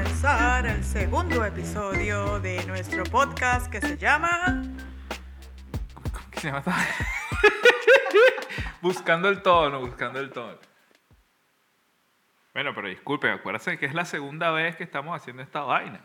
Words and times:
comenzar 0.00 0.66
el 0.66 0.82
segundo 0.82 1.44
episodio 1.44 2.40
de 2.40 2.64
nuestro 2.64 3.04
podcast 3.04 3.70
que 3.70 3.82
se 3.82 3.98
llama... 3.98 4.62
¿Qué 6.30 6.40
se 6.40 6.50
llama? 6.50 6.64
buscando 8.80 9.28
el 9.28 9.42
tono, 9.42 9.80
buscando 9.80 10.18
el 10.18 10.30
tono. 10.30 10.56
Bueno, 12.54 12.74
pero 12.74 12.88
disculpen, 12.88 13.32
acuérdense 13.32 13.78
que 13.78 13.84
es 13.84 13.92
la 13.92 14.06
segunda 14.06 14.50
vez 14.50 14.74
que 14.76 14.84
estamos 14.84 15.14
haciendo 15.14 15.42
esta 15.42 15.60
vaina. 15.60 16.00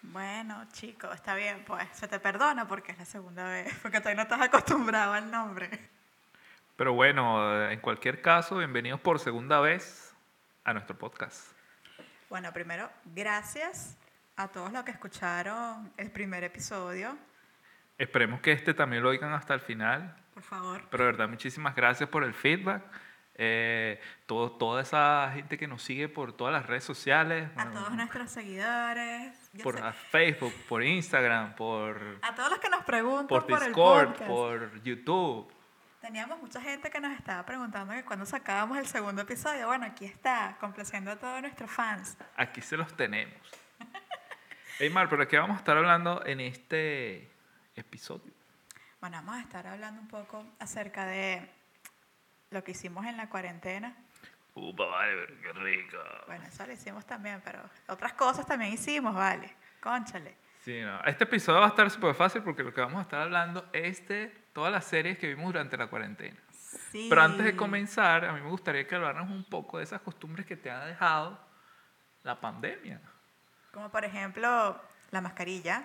Bueno, 0.00 0.64
chico, 0.72 1.12
está 1.12 1.34
bien, 1.34 1.64
pues 1.66 1.86
se 1.92 2.08
te 2.08 2.18
perdona 2.18 2.66
porque 2.66 2.92
es 2.92 2.98
la 2.98 3.04
segunda 3.04 3.44
vez, 3.44 3.78
porque 3.82 3.98
todavía 3.98 4.16
no 4.16 4.22
estás 4.22 4.40
acostumbrado 4.40 5.12
al 5.12 5.30
nombre. 5.30 5.68
Pero 6.76 6.94
bueno, 6.94 7.68
en 7.68 7.78
cualquier 7.80 8.22
caso, 8.22 8.56
bienvenidos 8.56 9.00
por 9.00 9.18
segunda 9.18 9.60
vez 9.60 10.14
a 10.64 10.72
nuestro 10.72 10.96
podcast. 10.96 11.53
Bueno, 12.28 12.52
primero, 12.52 12.90
gracias 13.14 13.96
a 14.36 14.48
todos 14.48 14.72
los 14.72 14.82
que 14.84 14.90
escucharon 14.90 15.92
el 15.96 16.10
primer 16.10 16.44
episodio. 16.44 17.16
Esperemos 17.98 18.40
que 18.40 18.52
este 18.52 18.74
también 18.74 19.02
lo 19.02 19.10
oigan 19.10 19.32
hasta 19.32 19.54
el 19.54 19.60
final. 19.60 20.16
Por 20.32 20.42
favor. 20.42 20.82
Pero 20.90 21.04
de 21.04 21.12
verdad, 21.12 21.28
muchísimas 21.28 21.74
gracias 21.76 22.08
por 22.08 22.24
el 22.24 22.34
feedback. 22.34 22.82
Eh, 23.36 24.00
todo, 24.26 24.52
toda 24.52 24.82
esa 24.82 25.30
gente 25.34 25.58
que 25.58 25.66
nos 25.66 25.82
sigue 25.82 26.08
por 26.08 26.32
todas 26.32 26.52
las 26.52 26.66
redes 26.66 26.84
sociales. 26.84 27.50
A 27.56 27.64
bueno, 27.64 27.80
todos 27.80 27.92
nuestros 27.92 28.30
seguidores. 28.30 29.50
yo 29.52 29.62
por 29.64 29.80
a 29.82 29.92
Facebook, 29.92 30.54
por 30.68 30.82
Instagram, 30.82 31.54
por, 31.56 32.18
a 32.22 32.34
todos 32.34 32.50
los 32.50 32.58
que 32.60 32.68
nos 32.68 32.84
preguntan 32.84 33.26
por 33.26 33.46
por, 33.46 33.60
el 33.60 33.68
Discord, 33.68 34.08
podcast. 34.08 34.28
por 34.28 34.82
YouTube. 34.82 35.53
Teníamos 36.04 36.38
mucha 36.38 36.60
gente 36.60 36.90
que 36.90 37.00
nos 37.00 37.16
estaba 37.16 37.46
preguntando 37.46 37.94
que 37.94 38.04
cuando 38.04 38.26
sacábamos 38.26 38.76
el 38.76 38.86
segundo 38.86 39.22
episodio. 39.22 39.68
Bueno, 39.68 39.86
aquí 39.86 40.04
está, 40.04 40.54
complaciendo 40.60 41.10
a 41.10 41.16
todos 41.16 41.40
nuestros 41.40 41.70
fans. 41.70 42.18
Aquí 42.36 42.60
se 42.60 42.76
los 42.76 42.94
tenemos. 42.94 43.40
Eymar, 44.80 45.08
pero 45.08 45.22
¿de 45.22 45.28
qué 45.28 45.38
vamos 45.38 45.54
a 45.54 45.60
estar 45.60 45.74
hablando 45.78 46.22
en 46.26 46.40
este 46.40 47.30
episodio? 47.74 48.30
Bueno, 49.00 49.16
vamos 49.16 49.36
a 49.36 49.40
estar 49.40 49.66
hablando 49.66 50.02
un 50.02 50.08
poco 50.08 50.44
acerca 50.58 51.06
de 51.06 51.50
lo 52.50 52.62
que 52.62 52.72
hicimos 52.72 53.06
en 53.06 53.16
la 53.16 53.30
cuarentena. 53.30 53.96
Upa, 54.52 54.84
vale, 54.84 55.14
pero 55.26 55.40
qué 55.40 55.52
rico. 55.58 55.96
Bueno, 56.26 56.44
eso 56.44 56.66
lo 56.66 56.74
hicimos 56.74 57.06
también, 57.06 57.40
pero 57.42 57.62
otras 57.88 58.12
cosas 58.12 58.46
también 58.46 58.74
hicimos, 58.74 59.14
vale. 59.14 59.56
Cónchale. 59.80 60.36
Sí, 60.66 60.82
no. 60.82 61.02
Este 61.04 61.24
episodio 61.24 61.60
va 61.60 61.66
a 61.66 61.70
estar 61.70 61.90
súper 61.90 62.14
fácil 62.14 62.42
porque 62.42 62.62
lo 62.62 62.74
que 62.74 62.82
vamos 62.82 62.98
a 62.98 63.02
estar 63.02 63.22
hablando 63.22 63.70
es 63.72 64.06
de 64.06 64.43
todas 64.54 64.72
las 64.72 64.86
series 64.86 65.18
que 65.18 65.26
vimos 65.28 65.46
durante 65.52 65.76
la 65.76 65.88
cuarentena. 65.88 66.38
Sí. 66.90 67.06
Pero 67.10 67.22
antes 67.22 67.44
de 67.44 67.54
comenzar, 67.56 68.24
a 68.24 68.32
mí 68.32 68.40
me 68.40 68.48
gustaría 68.48 68.86
que 68.86 68.94
habláramos 68.94 69.30
un 69.32 69.44
poco 69.44 69.76
de 69.78 69.84
esas 69.84 70.00
costumbres 70.00 70.46
que 70.46 70.56
te 70.56 70.70
ha 70.70 70.86
dejado 70.86 71.38
la 72.22 72.40
pandemia. 72.40 73.00
Como 73.72 73.90
por 73.90 74.04
ejemplo, 74.04 74.80
la 75.10 75.20
mascarilla. 75.20 75.84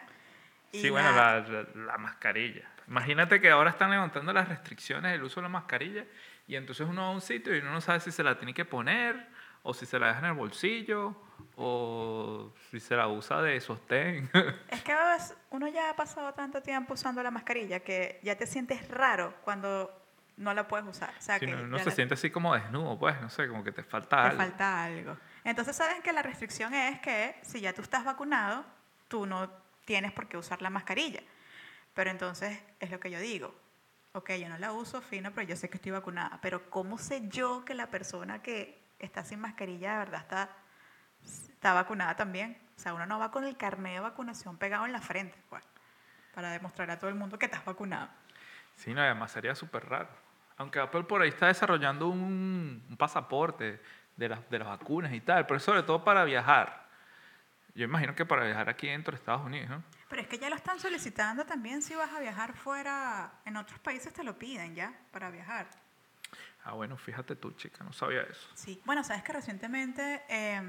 y 0.72 0.82
Sí, 0.82 0.90
bueno, 0.90 1.12
la, 1.12 1.40
la- 1.42 1.66
la 1.76 1.98
mascarilla. 1.98 2.70
Imagínate 2.88 3.42
que 3.42 3.50
ahora 3.50 3.72
están 3.72 3.92
levantando 3.92 4.32
las 4.34 4.48
restricciones 4.48 5.12
del 5.12 5.24
uso 5.24 5.40
de 5.42 5.44
la 5.44 5.50
mascarilla 5.50 6.06
y 6.48 6.56
entonces 6.56 6.88
uno 6.88 7.02
va 7.04 7.08
a 7.10 7.12
un 7.12 7.22
sitio 7.22 7.56
y 7.56 7.60
uno 7.60 7.72
no 7.72 7.82
sabe 7.82 8.00
si 8.00 8.12
se 8.12 8.24
la 8.24 8.38
tiene 8.38 8.54
que 8.54 8.66
poner 8.66 9.28
o 9.64 9.74
si 9.74 9.86
se 9.86 10.00
la 10.00 10.08
deja 10.08 10.20
en 10.20 10.26
el 10.26 10.34
bolsillo 10.34 11.16
o 11.56 12.54
si 12.70 12.80
se 12.80 12.96
la 12.96 13.08
usa 13.08 13.42
de 13.42 13.60
sostén. 13.62 14.30
Es 14.70 14.82
que 14.84 14.92
a 14.92 15.14
veces 15.14 15.36
uno 15.52 15.68
ya 15.68 15.90
ha 15.90 15.96
pasado 15.96 16.34
tanto 16.34 16.62
tiempo 16.62 16.94
usando 16.94 17.22
la 17.24 17.32
mascarilla 17.32 17.80
que 17.82 18.20
ya 18.24 18.36
te 18.38 18.48
sientes 18.48 18.88
raro 18.90 19.34
cuando 19.44 19.92
no 20.38 20.54
la 20.54 20.68
puedes 20.68 20.88
usar. 20.88 21.14
O 21.18 21.22
sea, 21.22 21.40
que 21.40 21.48
no, 21.48 21.78
ya 21.78 21.84
se 21.84 21.90
la- 21.90 21.96
siente 21.96 22.14
así 22.14 22.30
como 22.30 22.54
desnudo, 22.56 22.98
pues, 22.98 23.20
no 23.22 23.30
sé, 23.30 23.48
como 23.48 23.64
que 23.64 23.72
te 23.74 23.84
falta 23.84 24.16
te 24.24 24.28
algo. 24.30 24.38
falta 24.38 24.84
algo. 24.86 25.18
Entonces 25.44 25.76
saben 25.76 26.02
que 26.02 26.14
la 26.14 26.22
restricción 26.22 26.74
es 26.74 27.00
que 27.02 27.36
si 27.42 27.60
ya 27.62 27.74
tú 27.74 27.82
estás 27.82 28.06
vacunado, 28.06 28.64
tú 29.08 29.26
no 29.26 29.50
tienes 29.86 30.12
por 30.14 30.28
qué 30.28 30.38
usar 30.38 30.62
la 30.62 30.70
mascarilla. 30.70 31.22
Pero 31.94 32.10
entonces 32.12 32.58
es 32.80 32.90
lo 32.92 33.00
que 33.00 33.12
yo 33.12 33.20
digo. 33.20 33.54
Ok, 34.14 34.32
yo 34.34 34.48
no 34.50 34.58
la 34.58 34.72
uso 34.72 35.02
fino, 35.02 35.32
pero 35.34 35.46
yo 35.48 35.56
sé 35.56 35.70
que 35.70 35.78
estoy 35.78 35.92
vacunada. 35.92 36.40
Pero 36.42 36.70
¿cómo 36.70 36.98
sé 36.98 37.28
yo 37.28 37.66
que 37.66 37.74
la 37.74 37.88
persona 37.88 38.42
que 38.42 38.80
está 39.00 39.24
sin 39.24 39.40
mascarilla 39.40 39.94
de 39.94 39.98
verdad 40.00 40.22
está, 40.22 40.50
está 41.24 41.74
vacunada 41.74 42.16
también? 42.16 42.58
O 42.78 42.80
sea, 42.80 42.94
uno 42.94 43.06
no 43.06 43.20
va 43.20 43.32
con 43.32 43.44
el 43.44 43.58
carnet 43.58 43.94
de 43.94 44.00
vacunación 44.00 44.58
pegado 44.58 44.86
en 44.86 44.94
la 44.94 45.02
frente, 45.02 45.38
pues, 45.50 45.64
para 46.34 46.52
demostrar 46.52 46.90
a 46.92 46.98
todo 46.98 47.10
el 47.10 47.16
mundo 47.16 47.38
que 47.38 47.46
estás 47.46 47.66
vacunado. 47.66 48.10
Sí, 48.76 48.94
no, 48.94 49.02
además 49.02 49.32
sería 49.32 49.56
súper 49.56 49.88
raro. 49.90 50.10
Aunque 50.58 50.80
Apple 50.80 51.04
por 51.04 51.22
ahí 51.22 51.30
está 51.30 51.48
desarrollando 51.48 52.08
un, 52.08 52.86
un 52.90 52.98
pasaporte 52.98 53.82
de 54.16 54.30
las, 54.30 54.50
de 54.50 54.60
las 54.60 54.68
vacunas 54.68 55.14
y 55.14 55.22
tal, 55.22 55.46
pero 55.46 55.60
sobre 55.60 55.84
todo 55.84 56.04
para 56.04 56.24
viajar. 56.24 56.88
Yo 57.76 57.86
imagino 57.86 58.16
que 58.16 58.26
para 58.26 58.46
viajar 58.46 58.68
aquí 58.70 58.88
dentro 58.88 59.12
de 59.12 59.18
Estados 59.18 59.46
Unidos, 59.46 59.70
¿no? 59.70 59.84
Pero 60.10 60.22
es 60.22 60.28
que 60.28 60.40
ya 60.40 60.50
lo 60.50 60.56
están 60.56 60.80
solicitando 60.80 61.46
también 61.46 61.82
si 61.82 61.96
vas 61.96 62.12
a 62.12 62.20
viajar 62.20 62.54
fuera, 62.54 63.32
en 63.46 63.58
otros 63.58 63.80
países 63.80 64.14
te 64.14 64.24
lo 64.24 64.38
piden 64.38 64.76
ya 64.76 64.94
para 65.12 65.30
viajar. 65.30 65.68
Ah, 66.64 66.74
bueno, 66.74 66.98
fíjate 66.98 67.36
tú, 67.36 67.52
chica, 67.52 67.84
no 67.84 67.94
sabía 67.94 68.22
eso. 68.24 68.50
Sí. 68.54 68.82
Bueno, 68.86 69.04
sabes 69.04 69.24
que 69.24 69.32
recientemente 69.32 70.24
eh, 70.28 70.62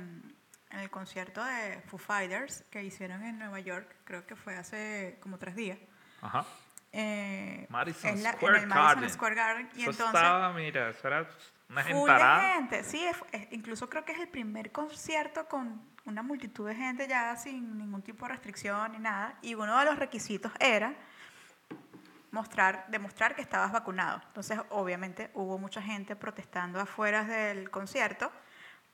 en 0.71 0.81
el 0.81 0.91
concierto 0.91 1.45
de 1.45 1.81
Foo 1.89 1.99
Fighters 1.99 2.65
que 2.71 2.83
hicieron 2.85 3.23
en 3.23 3.39
Nueva 3.39 3.61
York, 3.61 3.97
creo 4.05 4.27
que 4.27 4.37
fue 4.37 4.57
hace 4.57 5.19
como 5.21 5.39
tres 5.39 5.57
días, 5.57 5.79
Ajá. 6.23 6.45
eh, 6.93 7.67
Madison 7.69 8.11
es 8.11 8.23
la- 8.23 8.33
Square 8.33 8.57
en 8.59 8.63
el 8.65 8.69
Madison 8.69 8.95
Garden. 8.95 9.11
Square 9.11 9.35
Garden 9.35 9.69
y 9.75 9.83
eso 9.83 9.91
entonces 9.91 10.15
estaba, 10.21 10.53
mira, 10.53 10.91
eso 10.91 11.07
era 11.09 11.27
una 11.69 11.83
gentarada. 11.83 12.55
gente, 12.55 12.85
sí, 12.85 13.05
es- 13.05 13.17
es- 13.33 13.49
incluso 13.53 13.89
creo 13.89 14.05
que 14.05 14.13
es 14.13 14.19
el 14.21 14.29
primer 14.29 14.71
concierto 14.73 15.47
con 15.49 15.83
una 16.05 16.23
multitud 16.23 16.67
de 16.69 16.75
gente 16.75 17.07
ya 17.09 17.37
sin 17.37 17.77
ningún 17.79 18.03
tipo 18.03 18.25
de 18.27 18.33
restricción 18.33 18.93
ni 18.93 18.99
nada 18.99 19.35
y 19.43 19.55
uno 19.55 19.79
de 19.79 19.85
los 19.85 19.99
requisitos 19.99 20.53
era 20.61 20.95
mostrar, 22.33 22.87
demostrar 22.89 23.35
que 23.35 23.43
estabas 23.43 23.73
vacunado. 23.73 24.21
Entonces, 24.29 24.59
obviamente, 24.71 25.31
hubo 25.35 25.59
mucha 25.59 25.83
gente 25.83 26.15
protestando 26.17 26.81
afuera 26.81 27.25
del 27.25 27.71
concierto 27.71 28.31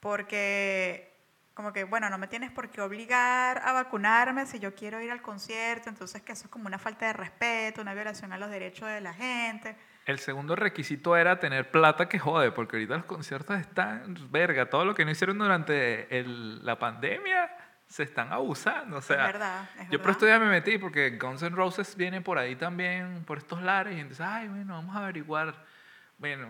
porque, 0.00 1.16
como 1.56 1.72
que, 1.72 1.84
bueno, 1.84 2.11
no 2.11 2.19
me 2.19 2.27
tienes 2.27 2.50
por 2.50 2.69
qué 2.69 2.83
obligar 2.83 3.62
a 3.65 3.72
vacunarme 3.72 4.44
si 4.44 4.59
yo 4.59 4.75
quiero 4.75 5.00
ir 5.00 5.11
al 5.11 5.22
concierto, 5.22 5.89
entonces 5.89 6.21
que 6.21 6.33
eso 6.33 6.44
es 6.44 6.50
como 6.50 6.67
una 6.67 6.78
falta 6.78 7.06
de 7.06 7.15
respeto, 7.15 7.81
una 7.81 7.94
violación 7.94 8.31
a 8.34 8.37
los 8.39 8.50
derechos 8.50 8.87
de 8.91 9.00
la 9.00 9.15
gente. 9.15 9.75
El 10.05 10.19
segundo 10.19 10.55
requisito 10.55 11.17
era 11.17 11.41
tener 11.41 11.71
plata 11.71 12.11
que 12.11 12.19
jode, 12.19 12.53
porque 12.53 12.77
ahorita 12.77 12.97
los 12.99 13.06
conciertos 13.06 13.59
están, 13.59 14.15
verga, 14.31 14.69
todo 14.69 14.84
lo 14.84 14.94
que 14.94 15.06
no 15.06 15.11
hicieron 15.11 15.39
durante 15.39 16.19
el- 16.21 16.62
la 16.62 16.78
pandemia 16.78 17.50
se 17.87 18.03
están 18.03 18.34
abusando. 18.34 18.99
O 18.99 19.00
sea, 19.00 19.27
es 19.27 19.33
verdad, 19.33 19.71
es 19.81 19.88
Yo 19.88 20.03
por 20.03 20.11
esto 20.11 20.27
ya 20.27 20.38
me 20.38 20.49
metí 20.50 20.77
porque 20.77 21.17
Guns 21.19 21.43
N' 21.43 21.56
Roses 21.56 21.97
viene 21.97 22.21
por 22.21 22.37
ahí 22.37 22.55
también, 22.55 23.25
por 23.25 23.38
estos 23.38 23.62
lares, 23.62 23.97
y 23.97 24.00
entonces, 24.00 24.27
ay, 24.28 24.49
bueno, 24.49 24.75
vamos 24.75 24.94
a 24.94 24.99
averiguar. 24.99 25.55
Bueno, 26.19 26.49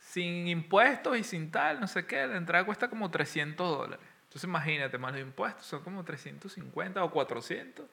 sin 0.00 0.46
impuestos 0.48 1.16
y 1.16 1.24
sin 1.24 1.50
tal, 1.50 1.80
no 1.80 1.86
sé 1.86 2.04
qué, 2.04 2.26
la 2.26 2.36
entrada 2.36 2.62
cuesta 2.66 2.88
como 2.90 3.10
300 3.10 3.78
dólares. 3.78 4.06
Entonces 4.34 4.48
imagínate, 4.48 4.98
más 4.98 5.12
los 5.12 5.20
impuestos 5.20 5.64
son 5.64 5.84
como 5.84 6.02
350 6.04 7.04
o 7.04 7.08
400, 7.12 7.86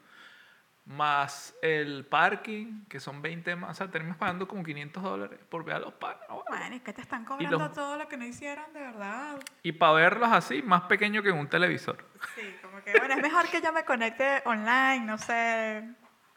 más 0.86 1.54
el 1.62 2.04
parking, 2.04 2.86
que 2.90 3.00
son 3.00 3.22
20 3.22 3.56
más, 3.56 3.70
o 3.70 3.74
sea, 3.76 3.92
tenemos 3.92 4.18
pagando 4.18 4.48
como 4.48 4.64
500 4.64 5.04
dólares 5.04 5.40
por 5.50 5.64
ver 5.64 5.76
a 5.76 5.80
los 5.80 5.94
panos. 5.94 6.20
Bueno, 6.50 6.76
es 6.76 6.82
que 6.82 6.94
te 6.94 7.02
están 7.02 7.26
cobrando 7.26 7.60
los- 7.60 7.74
todo 7.74 7.96
lo 7.96 8.08
que 8.08 8.18
no 8.18 8.26
hicieron, 8.26 8.74
de 8.74 8.80
verdad. 8.80 9.38
Y 9.62 9.72
para 9.74 9.94
verlos 9.94 10.30
así, 10.32 10.64
más 10.64 10.82
pequeño 10.84 11.22
que 11.22 11.30
en 11.30 11.38
un 11.38 11.48
televisor. 11.48 12.04
Sí, 12.36 12.58
como 12.64 12.84
que, 12.84 12.98
bueno, 12.98 13.14
es 13.14 13.22
mejor 13.22 13.48
que 13.52 13.62
yo 13.62 13.72
me 13.72 13.86
conecte 13.86 14.42
online, 14.46 15.02
no 15.06 15.20
sé, 15.20 15.84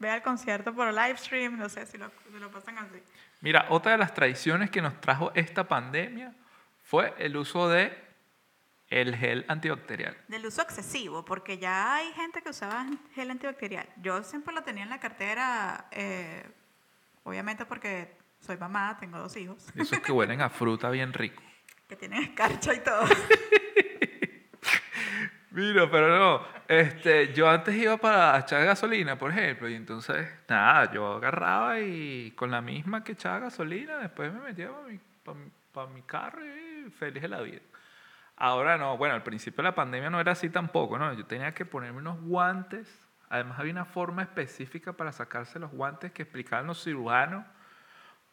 vea 0.00 0.16
el 0.16 0.22
concierto 0.22 0.74
por 0.74 0.88
live 0.92 1.16
stream, 1.16 1.56
no 1.58 1.70
sé 1.70 1.86
si 1.86 1.96
lo, 1.96 2.10
si 2.30 2.38
lo 2.38 2.50
pasan 2.50 2.76
así. 2.76 3.02
Mira, 3.40 3.64
otra 3.70 3.92
de 3.92 3.98
las 3.98 4.12
tradiciones 4.12 4.68
que 4.70 4.82
nos 4.82 5.00
trajo 5.00 5.32
esta 5.34 5.66
pandemia 5.66 6.34
fue 6.82 7.14
el 7.16 7.38
uso 7.38 7.70
de 7.70 8.03
el 8.88 9.16
gel 9.16 9.44
antibacterial. 9.48 10.16
Del 10.28 10.46
uso 10.46 10.62
excesivo, 10.62 11.24
porque 11.24 11.58
ya 11.58 11.94
hay 11.96 12.12
gente 12.12 12.42
que 12.42 12.50
usaba 12.50 12.86
gel 13.14 13.30
antibacterial. 13.30 13.88
Yo 14.02 14.22
siempre 14.22 14.54
lo 14.54 14.62
tenía 14.62 14.82
en 14.84 14.90
la 14.90 15.00
cartera, 15.00 15.86
eh, 15.90 16.44
obviamente 17.24 17.64
porque 17.66 18.16
soy 18.40 18.56
mamá, 18.58 18.96
tengo 19.00 19.18
dos 19.18 19.36
hijos, 19.36 19.66
esos 19.74 20.00
que 20.00 20.12
huelen 20.12 20.40
a 20.42 20.50
fruta 20.50 20.90
bien 20.90 21.12
rico. 21.12 21.42
que 21.88 21.96
tienen 21.96 22.22
escarcha 22.22 22.72
y 22.74 22.80
todo. 22.80 23.04
Mira, 25.50 25.88
pero 25.88 26.18
no, 26.18 26.46
este, 26.66 27.32
yo 27.32 27.48
antes 27.48 27.76
iba 27.76 27.96
para 27.96 28.36
echar 28.40 28.64
gasolina, 28.64 29.16
por 29.16 29.30
ejemplo, 29.30 29.68
y 29.68 29.74
entonces, 29.76 30.26
nada, 30.48 30.90
yo 30.92 31.12
agarraba 31.14 31.78
y 31.78 32.32
con 32.32 32.50
la 32.50 32.60
misma 32.60 33.04
que 33.04 33.12
echaba 33.12 33.38
gasolina, 33.38 33.98
después 33.98 34.32
me 34.32 34.40
metía 34.40 34.72
para 34.72 34.88
mi, 34.88 34.98
pa' 35.22 35.34
mi- 35.34 35.50
pa' 35.72 35.86
mi 35.86 36.02
carro 36.02 36.40
y 36.44 36.90
feliz 36.90 37.22
de 37.22 37.28
la 37.28 37.40
vida. 37.42 37.60
Ahora 38.36 38.76
no, 38.78 38.96
bueno, 38.96 39.14
al 39.14 39.22
principio 39.22 39.58
de 39.62 39.70
la 39.70 39.74
pandemia 39.74 40.10
no 40.10 40.20
era 40.20 40.32
así 40.32 40.50
tampoco, 40.50 40.98
¿no? 40.98 41.12
Yo 41.12 41.24
tenía 41.26 41.54
que 41.54 41.64
ponerme 41.64 41.98
unos 41.98 42.20
guantes, 42.20 43.06
además 43.28 43.58
había 43.60 43.72
una 43.72 43.84
forma 43.84 44.22
específica 44.22 44.92
para 44.92 45.12
sacarse 45.12 45.58
los 45.58 45.70
guantes 45.70 46.12
que 46.12 46.22
explicaban 46.22 46.66
los 46.66 46.82
cirujanos 46.82 47.44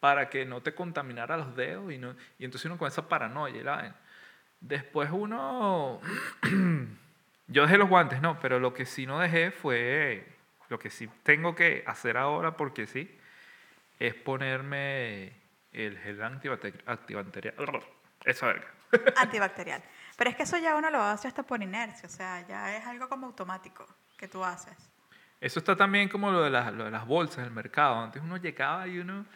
para 0.00 0.28
que 0.28 0.44
no 0.44 0.60
te 0.62 0.74
contaminara 0.74 1.36
los 1.36 1.54
dedos 1.54 1.92
y, 1.92 1.98
no, 1.98 2.16
y 2.38 2.44
entonces 2.44 2.66
uno 2.66 2.78
con 2.78 2.88
esa 2.88 3.08
paranoia 3.08 3.62
la. 3.62 3.96
Después 4.60 5.10
uno 5.12 6.00
Yo 7.48 7.62
dejé 7.62 7.76
los 7.76 7.88
guantes, 7.88 8.22
no, 8.22 8.38
pero 8.40 8.58
lo 8.58 8.72
que 8.72 8.86
sí 8.86 9.04
no 9.06 9.18
dejé 9.18 9.50
fue, 9.50 10.26
lo 10.70 10.78
que 10.78 10.88
sí 10.90 11.08
tengo 11.22 11.54
que 11.54 11.84
hacer 11.86 12.16
ahora, 12.16 12.56
porque 12.56 12.86
sí, 12.86 13.14
es 13.98 14.14
ponerme 14.14 15.32
el 15.72 15.98
gel 15.98 16.20
antibacteri- 16.20 16.80
antibacterial. 16.86 17.54
Esa 18.24 18.46
verga. 18.46 18.68
Antibacterial. 19.16 19.82
Pero 20.16 20.30
es 20.30 20.36
que 20.36 20.42
eso 20.44 20.58
ya 20.58 20.76
uno 20.76 20.90
lo 20.90 21.02
hace 21.02 21.28
hasta 21.28 21.42
por 21.42 21.62
inercia, 21.62 22.06
o 22.06 22.12
sea, 22.12 22.46
ya 22.46 22.76
es 22.76 22.86
algo 22.86 23.08
como 23.08 23.26
automático 23.26 23.86
que 24.16 24.28
tú 24.28 24.44
haces. 24.44 24.76
Eso 25.40 25.58
está 25.58 25.74
también 25.74 26.08
como 26.08 26.30
lo 26.30 26.42
de, 26.42 26.50
las, 26.50 26.72
lo 26.72 26.84
de 26.84 26.90
las 26.90 27.04
bolsas 27.04 27.44
del 27.44 27.52
mercado. 27.52 28.00
Antes 28.00 28.22
uno 28.22 28.36
llegaba 28.36 28.86
y 28.86 28.98
uno, 29.00 29.26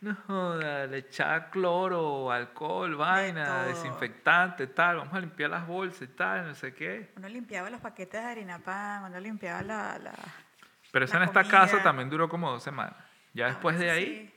no 0.00 0.16
joda, 0.26 0.86
le 0.86 0.98
echaba 0.98 1.50
cloro, 1.50 2.30
alcohol, 2.30 2.94
vaina, 2.94 3.64
desinfectante, 3.64 4.68
tal. 4.68 4.98
Vamos 4.98 5.14
a 5.14 5.20
limpiar 5.20 5.50
las 5.50 5.66
bolsas 5.66 6.02
y 6.02 6.06
tal, 6.08 6.46
no 6.46 6.54
sé 6.54 6.72
qué. 6.74 7.10
Uno 7.16 7.28
limpiaba 7.28 7.68
los 7.70 7.80
paquetes 7.80 8.22
de 8.22 8.28
harina 8.28 8.60
pan, 8.60 9.04
uno 9.04 9.18
limpiaba 9.18 9.62
la... 9.62 9.98
la... 9.98 10.12
Pero 10.92 11.04
eso 11.04 11.14
La 11.14 11.24
en 11.24 11.28
esta 11.28 11.42
casa 11.44 11.82
también 11.82 12.08
duró 12.08 12.28
como 12.28 12.50
dos 12.52 12.62
semanas. 12.62 12.94
Ya 13.34 13.46
Ah, 13.46 13.48
después 13.48 13.78
de 13.78 13.90
ahí, 13.90 14.04
Sí. 14.04 14.34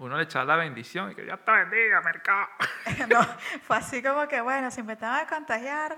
Uno 0.00 0.16
le 0.16 0.24
echaba 0.24 0.46
la 0.46 0.56
bendición 0.56 1.12
y 1.12 1.14
que 1.14 1.26
ya 1.26 1.36
te 1.36 1.52
bendiga, 1.52 2.00
mercado. 2.00 2.48
no, 3.10 3.22
fue 3.62 3.76
así 3.76 4.02
como 4.02 4.26
que, 4.26 4.40
bueno, 4.40 4.70
si 4.70 4.82
me 4.82 4.96
a 5.00 5.26
contagiar, 5.26 5.96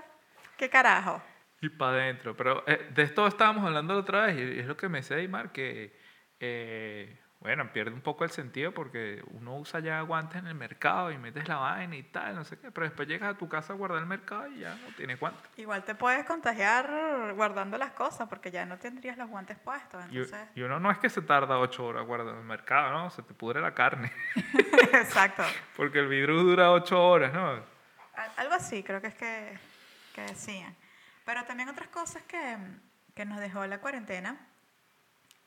¿qué 0.57 0.69
carajo? 0.69 1.21
Y 1.61 1.69
para 1.69 1.93
adentro. 1.93 2.35
Pero 2.35 2.65
eh, 2.67 2.89
de 2.93 3.03
esto 3.03 3.25
estábamos 3.25 3.65
hablando 3.65 3.93
la 3.93 4.01
otra 4.01 4.25
vez 4.25 4.37
y 4.37 4.59
es 4.59 4.67
lo 4.67 4.75
que 4.75 4.89
me 4.89 4.99
decía 4.99 5.17
Aymar, 5.17 5.53
que, 5.53 5.97
eh, 6.37 7.17
bueno, 7.43 7.71
pierde 7.73 7.91
un 7.93 7.99
poco 8.01 8.23
el 8.23 8.29
sentido 8.31 8.71
porque 8.73 9.21
uno 9.31 9.57
usa 9.57 9.81
ya 9.81 9.99
guantes 9.99 10.37
en 10.39 10.47
el 10.47 10.55
mercado 10.55 11.11
y 11.11 11.17
metes 11.17 11.45
la 11.49 11.57
vaina 11.57 11.95
y 11.97 12.03
tal, 12.03 12.35
no 12.35 12.45
sé 12.45 12.57
qué, 12.57 12.71
pero 12.71 12.85
después 12.87 13.05
llegas 13.05 13.35
a 13.35 13.37
tu 13.37 13.49
casa 13.49 13.73
a 13.73 13.75
guardar 13.75 13.99
el 13.99 14.05
mercado 14.05 14.47
y 14.47 14.59
ya 14.61 14.73
no 14.75 14.95
tienes 14.95 15.19
guantes. 15.19 15.51
Igual 15.57 15.83
te 15.83 15.93
puedes 15.93 16.25
contagiar 16.25 17.33
guardando 17.35 17.77
las 17.77 17.91
cosas 17.91 18.29
porque 18.29 18.49
ya 18.49 18.65
no 18.65 18.77
tendrías 18.77 19.17
los 19.17 19.27
guantes 19.29 19.57
puestos. 19.59 20.01
Y, 20.09 20.19
Entonces, 20.19 20.47
y 20.55 20.61
uno 20.61 20.79
no 20.79 20.89
es 20.89 20.97
que 20.99 21.09
se 21.09 21.21
tarda 21.21 21.59
ocho 21.59 21.85
horas 21.85 22.05
guardando 22.05 22.39
el 22.39 22.45
mercado, 22.47 22.93
¿no? 22.93 23.09
Se 23.09 23.21
te 23.23 23.33
pudre 23.33 23.59
la 23.59 23.73
carne, 23.73 24.09
exacto. 24.93 25.43
porque 25.75 25.99
el 25.99 26.07
vidrio 26.07 26.35
dura 26.43 26.71
ocho 26.71 26.97
horas, 27.05 27.33
¿no? 27.33 27.49
Al- 27.49 28.31
Algo 28.37 28.53
así, 28.53 28.83
creo 28.83 29.01
que 29.01 29.07
es 29.07 29.15
que, 29.15 29.59
que 30.15 30.21
decían. 30.21 30.73
Pero 31.25 31.43
también 31.43 31.67
otras 31.67 31.89
cosas 31.89 32.23
que, 32.23 32.57
que 33.13 33.25
nos 33.25 33.39
dejó 33.39 33.65
la 33.67 33.79
cuarentena 33.79 34.37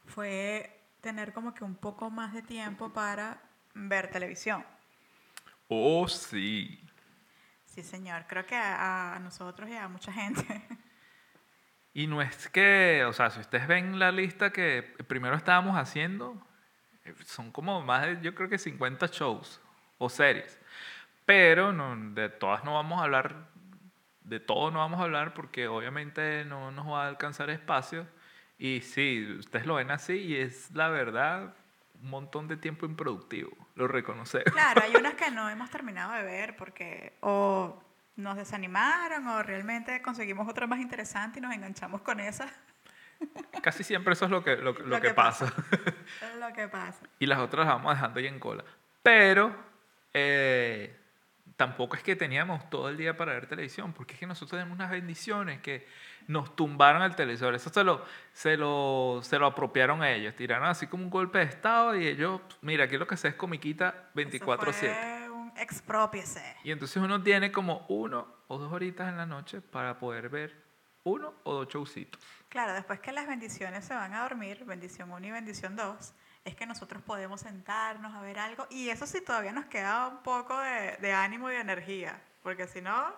fue 0.07 0.76
tener 1.07 1.33
como 1.33 1.55
que 1.55 1.63
un 1.63 1.77
poco 1.77 2.11
más 2.11 2.35
de 2.35 2.43
tiempo 2.43 2.93
para 2.93 3.39
ver 3.75 4.11
televisión. 4.11 4.65
Oh, 5.69 6.09
sí. 6.09 6.81
Sí, 7.65 7.85
señor. 7.85 8.25
Creo 8.27 8.45
que 8.45 8.57
a, 8.57 9.15
a 9.15 9.19
nosotros 9.21 9.71
y 9.71 9.77
a 9.77 9.87
mucha 9.87 10.13
gente. 10.13 10.45
Y 11.95 12.09
no 12.09 12.21
es 12.21 12.49
que, 12.49 13.05
o 13.07 13.13
sea, 13.15 13.31
si 13.31 13.41
ustedes 13.41 13.67
ven 13.67 13.99
la 13.99 14.13
lista 14.13 14.51
que 14.51 14.83
primero 15.07 15.35
estábamos 15.35 15.77
haciendo, 15.79 16.37
eh, 17.05 17.15
son 17.25 17.51
como 17.53 17.81
más 17.81 18.03
de, 18.03 18.19
yo 18.21 18.35
creo 18.35 18.51
que 18.51 18.59
50 18.59 19.07
shows 19.07 19.63
o 19.97 20.11
series. 20.11 20.61
Pero 21.25 21.73
no, 21.73 21.97
de 22.13 22.29
todas 22.29 22.65
no 22.65 22.75
vamos 22.75 23.01
a 23.01 23.05
hablar, 23.05 23.49
de 24.21 24.41
todo 24.41 24.71
no 24.71 24.81
vamos 24.81 25.01
a 25.01 25.05
hablar 25.05 25.33
porque 25.33 25.69
obviamente 25.69 26.45
no 26.45 26.71
nos 26.71 26.87
va 26.87 27.05
a 27.05 27.09
alcanzar 27.09 27.49
espacio. 27.49 28.07
Y 28.59 28.81
sí, 28.81 29.37
ustedes 29.39 29.67
lo 29.67 29.75
ven 29.75 29.91
así 29.91 30.15
y 30.15 30.37
es 30.37 30.71
la 30.73 30.89
verdad 30.89 31.55
un 32.01 32.11
montón 32.11 32.49
de 32.49 32.57
tiempo 32.57 32.87
improductivo, 32.87 33.51
lo 33.75 33.89
reconocemos. 33.89 34.53
Claro, 34.53 34.83
hay 34.83 34.95
unas 34.97 35.15
que 35.17 35.31
no 35.31 35.49
hemos 35.49 35.71
terminado 35.71 36.13
de 36.13 36.23
ver 36.23 36.57
porque 36.57 37.15
o 37.21 37.83
nos 38.17 38.37
desanimaron 38.37 39.27
o 39.29 39.43
realmente 39.43 40.01
conseguimos 40.01 40.49
otra 40.49 40.67
más 40.67 40.81
interesante 40.81 41.39
y 41.39 41.43
nos 41.43 41.55
enganchamos 41.55 42.01
con 42.03 42.21
esa. 42.21 42.51
Casi 43.63 43.85
siempre 43.85 44.13
eso 44.15 44.27
es 44.27 44.31
lo 44.31 44.43
que, 44.43 44.57
lo, 44.57 44.73
lo 44.73 44.87
Lo 44.87 45.01
que 45.01 45.09
que 45.09 45.15
pasa. 45.15 45.47
Es 46.23 46.37
lo 46.39 46.53
que 46.55 46.69
pasa. 46.69 47.07
y 47.19 47.27
las 47.27 47.39
otras 47.39 47.67
las 47.67 47.75
vamos 47.77 47.95
dejando 47.95 48.21
ahí 48.21 48.27
en 48.27 48.39
cola. 48.39 48.65
Pero 49.03 49.55
eh, 50.15 50.97
tampoco 51.57 51.97
es 51.97 52.03
que 52.03 52.17
teníamos 52.17 52.69
todo 52.69 52.89
el 52.89 52.97
día 52.97 53.17
para 53.17 53.33
ver 53.33 53.47
televisión, 53.47 53.93
porque 53.93 54.15
es 54.15 54.21
que 54.21 54.27
nosotros 54.27 54.53
tenemos 54.59 54.75
unas 54.75 54.91
bendiciones 54.91 55.61
que 55.61 55.87
nos 56.29 56.55
tumbaron 56.55 57.03
el 57.03 57.15
televisor. 57.15 57.55
Eso 57.55 57.71
se 57.71 57.83
lo, 57.83 58.05
se 58.33 58.57
lo, 58.57 59.21
se 59.23 59.39
lo 59.39 59.47
apropiaron 59.47 60.03
a 60.03 60.11
ellos. 60.11 60.35
Tiraron 60.35 60.69
así 60.69 60.87
como 60.87 61.05
un 61.05 61.11
golpe 61.11 61.39
de 61.39 61.45
estado 61.45 61.97
y 61.97 62.07
ellos, 62.07 62.41
mira, 62.61 62.85
aquí 62.85 62.99
lo 62.99 63.07
que 63.07 63.17
se 63.17 63.29
es 63.29 63.35
comiquita 63.35 64.11
Eso 64.15 64.31
24/7. 64.31 64.73
fue 64.73 65.31
un 65.31 65.53
expropiese. 65.57 66.57
Y 66.65 66.71
entonces 66.71 66.97
uno 67.03 67.23
tiene 67.23 67.51
como 67.51 67.87
uno 67.89 68.27
o 68.49 68.59
dos 68.59 68.73
horitas 68.73 69.09
en 69.09 69.17
la 69.17 69.27
noche 69.27 69.61
para 69.61 69.99
poder 69.99 70.29
ver 70.29 70.55
uno 71.05 71.33
o 71.45 71.55
dos 71.55 71.69
showcitos. 71.69 72.21
Claro, 72.49 72.75
después 72.75 73.01
que 73.01 73.13
las 73.13 73.27
bendiciones 73.27 73.85
se 73.85 73.95
van 73.95 74.13
a 74.15 74.23
dormir, 74.23 74.65
bendición 74.65 75.11
1 75.11 75.27
y 75.27 75.31
bendición 75.31 75.77
2, 75.77 76.15
es 76.47 76.55
que 76.55 76.65
nosotros 76.65 77.03
podemos 77.03 77.41
sentarnos 77.41 78.15
a 78.15 78.23
ver 78.23 78.39
algo 78.39 78.67
y 78.71 78.89
eso 78.89 79.05
sí 79.05 79.21
todavía 79.21 79.53
nos 79.53 79.67
queda 79.67 80.07
un 80.07 80.23
poco 80.23 80.59
de, 80.61 80.97
de 81.01 81.13
ánimo 81.13 81.51
y 81.51 81.55
de 81.55 81.61
energía, 81.61 82.21
porque 82.43 82.69
si 82.69 82.81
no, 82.81 83.13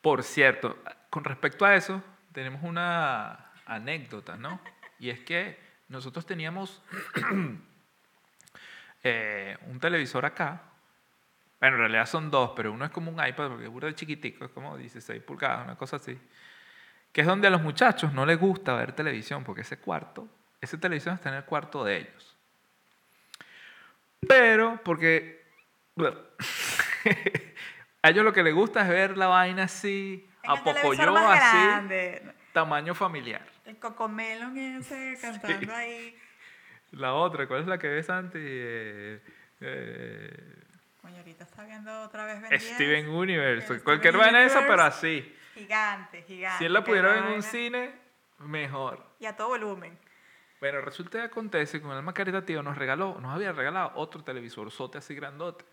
Por 0.00 0.22
cierto, 0.22 0.78
con 1.10 1.24
respecto 1.24 1.64
a 1.64 1.74
eso, 1.74 2.00
tenemos 2.32 2.62
una 2.62 3.50
anécdota, 3.66 4.36
¿no? 4.36 4.60
Y 4.98 5.10
es 5.10 5.20
que 5.20 5.58
nosotros 5.88 6.24
teníamos 6.24 6.80
eh, 9.02 9.58
un 9.66 9.78
televisor 9.78 10.24
acá. 10.24 10.62
Bueno, 11.60 11.76
en 11.76 11.80
realidad 11.80 12.06
son 12.06 12.30
dos, 12.30 12.52
pero 12.56 12.72
uno 12.72 12.86
es 12.86 12.90
como 12.90 13.10
un 13.10 13.16
iPad, 13.16 13.48
porque 13.48 13.66
es 13.66 13.74
de 13.74 13.94
chiquitico, 13.94 14.46
es 14.46 14.52
como 14.52 14.74
16 14.76 15.22
pulgadas, 15.22 15.64
una 15.64 15.76
cosa 15.76 15.96
así. 15.96 16.18
Que 17.12 17.20
es 17.20 17.26
donde 17.26 17.48
a 17.48 17.50
los 17.50 17.60
muchachos 17.60 18.12
no 18.14 18.24
les 18.24 18.38
gusta 18.38 18.74
ver 18.74 18.92
televisión, 18.92 19.44
porque 19.44 19.62
ese 19.62 19.78
cuarto, 19.78 20.28
ese 20.60 20.78
televisión 20.78 21.14
está 21.14 21.30
en 21.30 21.36
el 21.36 21.44
cuarto 21.44 21.84
de 21.84 21.98
ellos. 21.98 22.36
Pero, 24.28 24.80
porque 24.84 25.44
a 28.02 28.10
ellos 28.10 28.24
lo 28.24 28.32
que 28.32 28.42
les 28.42 28.54
gusta 28.54 28.82
es 28.82 28.88
ver 28.88 29.16
la 29.16 29.28
vaina 29.28 29.64
así, 29.64 30.28
en 30.42 30.50
a 30.50 30.62
televisor 30.62 30.82
pocoyo 30.82 31.16
así, 31.16 31.56
grande, 31.56 32.34
tamaño 32.52 32.94
familiar. 32.94 33.46
el 33.64 33.78
cocomelon 33.78 34.56
ese 34.56 35.18
cantando 35.20 35.74
ahí. 35.74 36.16
La 36.92 37.14
otra, 37.14 37.46
¿cuál 37.46 37.60
es 37.60 37.66
la 37.66 37.78
que 37.78 37.88
ves 37.88 38.08
antes? 38.08 38.40
Eh, 38.44 39.20
eh, 39.60 40.54
Coño, 41.02 41.18
ahorita 41.18 41.44
está 41.44 41.64
viendo 41.64 42.02
otra 42.02 42.24
vez 42.24 42.40
Ben 42.40 42.50
10. 42.50 42.62
Steven 42.62 43.08
Universe. 43.08 43.64
Steven 43.64 43.82
Cualquier 43.82 44.16
vaina 44.16 44.44
esa, 44.44 44.66
pero 44.66 44.82
así. 44.82 45.34
Gigante, 45.54 46.22
gigante. 46.22 46.58
Si 46.58 46.64
él 46.64 46.72
la 46.72 46.84
pudiera 46.84 47.10
ver 47.10 47.18
en 47.18 47.32
un 47.32 47.42
cine, 47.42 47.92
mejor. 48.38 49.04
Y 49.18 49.26
a 49.26 49.36
todo 49.36 49.48
volumen. 49.48 49.98
Bueno, 50.66 50.80
resulta 50.80 51.18
y 51.18 51.20
acontece 51.20 51.80
que 51.80 51.86
el 51.86 51.92
alma 51.92 52.12
caritativa 52.12 52.60
nos 52.60 52.76
regaló, 52.76 53.20
nos 53.20 53.32
había 53.32 53.52
regalado 53.52 53.92
otro 53.94 54.24
televisor 54.24 54.68
sote 54.72 54.98
así 54.98 55.14
grandote. 55.14 55.64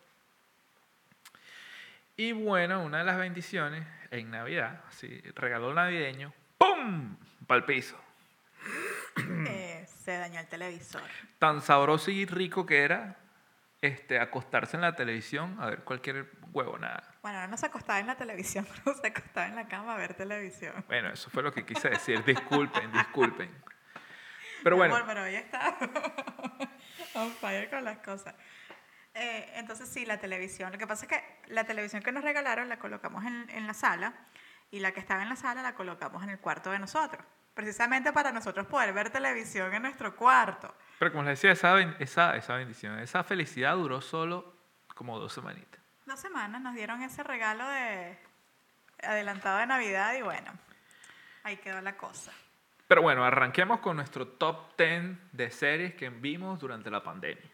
Y 2.15 2.31
bueno, 2.31 2.83
una 2.83 2.99
de 2.99 3.03
las 3.03 3.17
bendiciones 3.17 3.87
en 4.11 4.29
Navidad, 4.29 4.83
así, 4.87 5.19
regalo 5.33 5.73
navideño, 5.73 6.31
¡pum! 6.59 7.17
Para 7.47 7.57
el 7.57 7.65
piso. 7.65 7.97
Eh, 9.47 9.87
se 9.87 10.17
dañó 10.17 10.39
el 10.39 10.47
televisor. 10.47 11.01
Tan 11.39 11.61
sabroso 11.61 12.11
y 12.11 12.25
rico 12.27 12.67
que 12.67 12.83
era 12.83 13.17
este, 13.81 14.19
acostarse 14.19 14.77
en 14.77 14.81
la 14.81 14.95
televisión 14.95 15.57
a 15.59 15.67
ver 15.67 15.79
cualquier 15.79 16.29
huevo, 16.51 16.77
nada. 16.77 17.03
Bueno, 17.23 17.47
no 17.47 17.57
se 17.57 17.65
acostaba 17.65 17.99
en 17.99 18.07
la 18.07 18.15
televisión, 18.15 18.67
pero 18.83 18.95
se 18.95 19.07
acostaba 19.07 19.47
en 19.47 19.55
la 19.55 19.67
cama 19.67 19.95
a 19.95 19.97
ver 19.97 20.13
televisión. 20.13 20.85
Bueno, 20.87 21.09
eso 21.09 21.31
fue 21.31 21.41
lo 21.41 21.51
que 21.51 21.65
quise 21.65 21.89
decir. 21.89 22.23
Disculpen, 22.23 22.91
disculpen. 22.91 23.72
Pero 24.63 24.77
bueno, 24.77 24.95
amor, 24.95 25.07
pero 25.07 25.23
hoy 25.23 25.35
está 25.35 25.77
on 27.15 27.31
fire 27.31 27.69
con 27.69 27.83
las 27.83 27.97
cosas. 27.99 28.35
Eh, 29.13 29.51
entonces, 29.55 29.89
sí, 29.89 30.05
la 30.05 30.17
televisión. 30.17 30.71
Lo 30.71 30.77
que 30.77 30.87
pasa 30.87 31.05
es 31.05 31.09
que 31.09 31.53
la 31.53 31.65
televisión 31.65 32.01
que 32.01 32.11
nos 32.11 32.23
regalaron 32.23 32.69
la 32.69 32.79
colocamos 32.79 33.23
en, 33.25 33.49
en 33.49 33.67
la 33.67 33.73
sala 33.73 34.13
y 34.71 34.79
la 34.79 34.91
que 34.91 34.99
estaba 34.99 35.21
en 35.21 35.29
la 35.29 35.35
sala 35.35 35.61
la 35.61 35.75
colocamos 35.75 36.23
en 36.23 36.29
el 36.29 36.39
cuarto 36.39 36.71
de 36.71 36.79
nosotros. 36.79 37.23
Precisamente 37.53 38.11
para 38.11 38.31
nosotros 38.31 38.65
poder 38.65 38.91
ver 38.93 39.11
televisión 39.11 39.71
en 39.73 39.83
nuestro 39.83 40.15
cuarto. 40.15 40.73
pero 40.97 41.11
como 41.11 41.23
les 41.23 41.39
decía, 41.39 41.51
esa, 41.51 41.79
esa, 41.99 42.35
esa 42.35 42.55
bendición, 42.55 42.97
esa 42.97 43.23
felicidad 43.23 43.75
duró 43.75 44.01
solo 44.01 44.55
como 44.95 45.19
dos 45.19 45.33
semanitas. 45.33 45.79
Dos 46.07 46.19
semanas 46.19 46.61
nos 46.61 46.73
dieron 46.73 47.03
ese 47.03 47.21
regalo 47.21 47.67
de 47.69 48.17
adelantado 49.03 49.59
de 49.59 49.67
Navidad 49.67 50.15
y 50.15 50.23
bueno, 50.23 50.51
ahí 51.43 51.57
quedó 51.57 51.79
la 51.81 51.95
cosa. 51.95 52.31
Pero 52.93 53.01
bueno, 53.01 53.25
arranquemos 53.25 53.79
con 53.79 53.95
nuestro 53.95 54.27
top 54.27 54.77
10 54.77 55.17
de 55.31 55.49
series 55.49 55.95
que 55.95 56.09
vimos 56.09 56.59
durante 56.59 56.91
la 56.91 57.01
pandemia. 57.01 57.49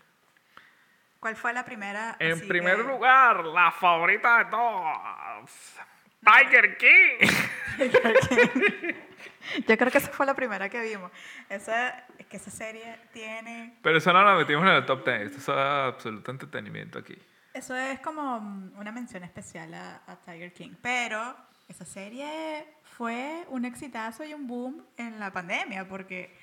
¿Cuál 1.18 1.38
fue 1.38 1.54
la 1.54 1.64
primera? 1.64 2.18
En 2.20 2.46
primer 2.46 2.76
que- 2.76 2.84
lugar, 2.84 3.46
la 3.46 3.72
favorita 3.72 4.40
de 4.40 4.46
todos, 4.52 5.80
Tiger 6.26 6.78
King. 6.78 7.30
Yo 9.66 9.78
creo 9.78 9.90
que 9.90 10.00
esa 10.00 10.12
fue 10.12 10.26
la 10.26 10.34
primera 10.34 10.68
que 10.68 10.82
vimos. 10.82 11.10
Esa, 11.48 12.00
es 12.18 12.26
que 12.26 12.36
esa 12.36 12.52
serie 12.52 13.00
tiene... 13.14 13.78
Pero 13.82 13.98
eso 13.98 14.12
no 14.12 14.22
la 14.22 14.36
metimos 14.36 14.64
en 14.66 14.74
el 14.74 14.86
top 14.86 15.06
10, 15.06 15.38
esto 15.38 15.54
es 15.54 15.58
absoluto 15.58 16.32
entretenimiento 16.32 17.00
aquí. 17.00 17.18
Eso 17.54 17.78
es 17.78 18.02
como 18.02 18.36
una 18.76 18.92
mención 18.92 19.24
especial 19.24 19.74
a, 19.74 20.02
a 20.06 20.18
Tiger 20.18 20.52
King. 20.52 20.72
Pero 20.82 21.34
Esa 21.70 21.86
serie 21.86 22.66
fue 22.84 23.46
un 23.50 23.64
exitazo 23.64 24.24
y 24.26 24.34
un 24.34 24.48
boom 24.48 24.86
en 24.98 25.20
la 25.20 25.32
pandemia, 25.32 25.88
porque 25.88 26.36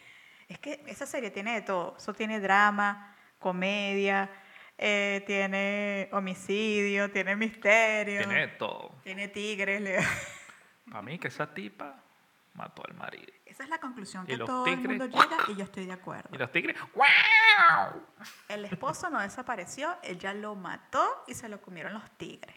es 0.49 0.59
que 0.59 0.83
esa 0.87 1.05
serie 1.05 1.31
tiene 1.31 1.53
de 1.55 1.63
todo. 1.63 1.97
Eso 1.99 2.15
tiene 2.15 2.41
drama, 2.41 3.15
comedia, 3.39 4.31
eh, 4.79 5.23
tiene 5.27 6.09
homicidio, 6.13 7.11
tiene 7.11 7.35
misterio. 7.37 8.21
Tiene 8.21 8.41
de 8.47 8.49
todo. 8.49 8.95
Tiene 9.03 9.29
tigres. 9.29 9.81
le- 9.83 9.99
Para 10.91 11.03
mí 11.03 11.19
que 11.19 11.29
esa 11.29 11.53
tipa 11.53 11.97
mató 12.55 12.83
al 12.89 12.95
marido. 12.95 13.33
Esa 13.45 13.65
es 13.65 13.69
la 13.69 13.79
conclusión 13.79 14.25
Y 14.25 14.29
que 14.29 14.39
todo 14.39 14.65
el 14.67 14.77
mundo 14.79 15.07
llega 15.07 15.37
y 15.49 15.57
yo 15.57 15.65
estoy 15.65 15.85
de 15.87 15.91
Y 15.91 15.93
acuerdo. 15.93 16.29
los 16.39 16.53
tigres, 16.53 16.77
¡wow! 16.95 18.03
El 18.49 18.65
esposo 18.65 19.11
no 19.11 19.21
desapareció, 19.21 19.97
ella 20.03 20.33
lo 20.35 20.55
mató 20.55 21.25
y 21.27 21.35
se 21.35 21.49
lo 21.49 21.61
comieron 21.61 21.93
los 21.95 22.09
tigres. 22.13 22.55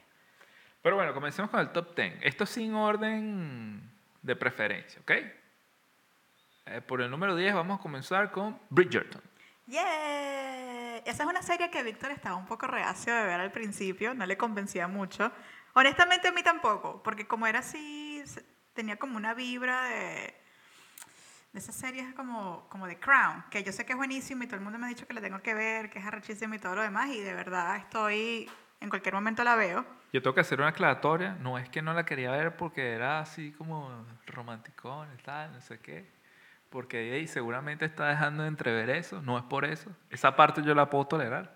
Pero 0.82 0.96
bueno, 0.96 1.14
comencemos 1.14 1.52
con 1.52 1.60
el 1.60 1.72
top 1.72 1.96
10. 1.96 2.20
Esto 2.22 2.46
sin 2.46 2.74
orden 2.74 3.82
de 4.22 4.36
preferencia, 4.36 5.02
¿ok? 5.02 5.12
Eh, 5.12 6.82
por 6.82 7.02
el 7.02 7.10
número 7.10 7.36
10 7.36 7.54
vamos 7.54 7.80
a 7.80 7.82
comenzar 7.82 8.32
con 8.32 8.60
Bridgerton. 8.70 9.22
¡Yeah! 9.68 10.98
Esa 10.98 11.24
es 11.24 11.30
una 11.30 11.42
serie 11.42 11.70
que 11.70 11.84
Víctor 11.84 12.12
estaba 12.12 12.36
un 12.36 12.46
poco 12.46 12.68
reacio 12.68 13.14
de 13.14 13.24
ver 13.24 13.40
al 13.40 13.52
principio, 13.52 14.14
no 14.14 14.26
le 14.26 14.38
convencía 14.38 14.88
mucho. 14.88 15.32
Honestamente 15.74 16.28
a 16.28 16.32
mí 16.32 16.44
tampoco, 16.44 17.02
porque 17.04 17.28
como 17.28 17.48
era 17.48 17.60
así, 17.60 18.24
tenía 18.74 18.98
como 18.98 19.18
una 19.18 19.34
vibra 19.34 19.86
de, 19.86 20.34
de 21.54 21.60
esas 21.60 21.76
series 21.76 22.14
como, 22.14 22.68
como 22.70 22.88
The 22.88 23.00
Crown, 23.00 23.46
que 23.50 23.64
yo 23.64 23.72
sé 23.72 23.86
que 23.86 23.94
es 23.94 23.98
buenísimo 23.98 24.44
y 24.44 24.48
todo 24.48 24.58
el 24.58 24.64
mundo 24.64 24.80
me 24.80 24.86
ha 24.86 24.90
dicho 24.90 25.08
que 25.08 25.14
la 25.14 25.22
tengo 25.22 25.42
que 25.42 25.54
ver, 25.54 25.90
que 25.90 26.00
es 26.00 26.06
arrechísimo 26.06 26.56
y 26.56 26.60
todo 26.60 26.76
lo 26.76 26.82
demás, 26.82 27.10
y 27.10 27.20
de 27.20 27.34
verdad 27.34 27.78
estoy, 27.78 28.50
en 28.80 28.90
cualquier 28.90 29.16
momento 29.16 29.44
la 29.44 29.56
veo. 29.56 29.99
Yo 30.12 30.22
tengo 30.22 30.34
que 30.34 30.42
hacer 30.42 30.60
una 30.60 30.70
aclaratoria. 30.70 31.36
No 31.40 31.58
es 31.58 31.70
que 31.70 31.82
no 31.82 31.94
la 31.94 32.06
quería 32.06 32.32
ver 32.32 32.56
porque 32.58 32.94
era 32.94 33.20
así 33.20 33.52
como 33.52 34.06
romanticón 34.26 35.08
y 35.18 35.22
tal, 35.22 35.52
no 35.54 35.62
sé 35.62 35.80
qué. 35.80 36.10
Porque 36.70 37.14
ahí 37.14 37.28
seguramente 37.28 37.86
está 37.86 38.08
dejando 38.08 38.44
de 38.44 38.50
entrever 38.50 38.90
eso. 38.90 39.22
No 39.22 39.38
es 39.38 39.44
por 39.44 39.66
eso. 39.66 39.90
Esa 40.10 40.36
parte 40.36 40.62
yo 40.64 40.74
la 40.76 40.90
puedo 40.90 41.06
tolerar. 41.06 41.56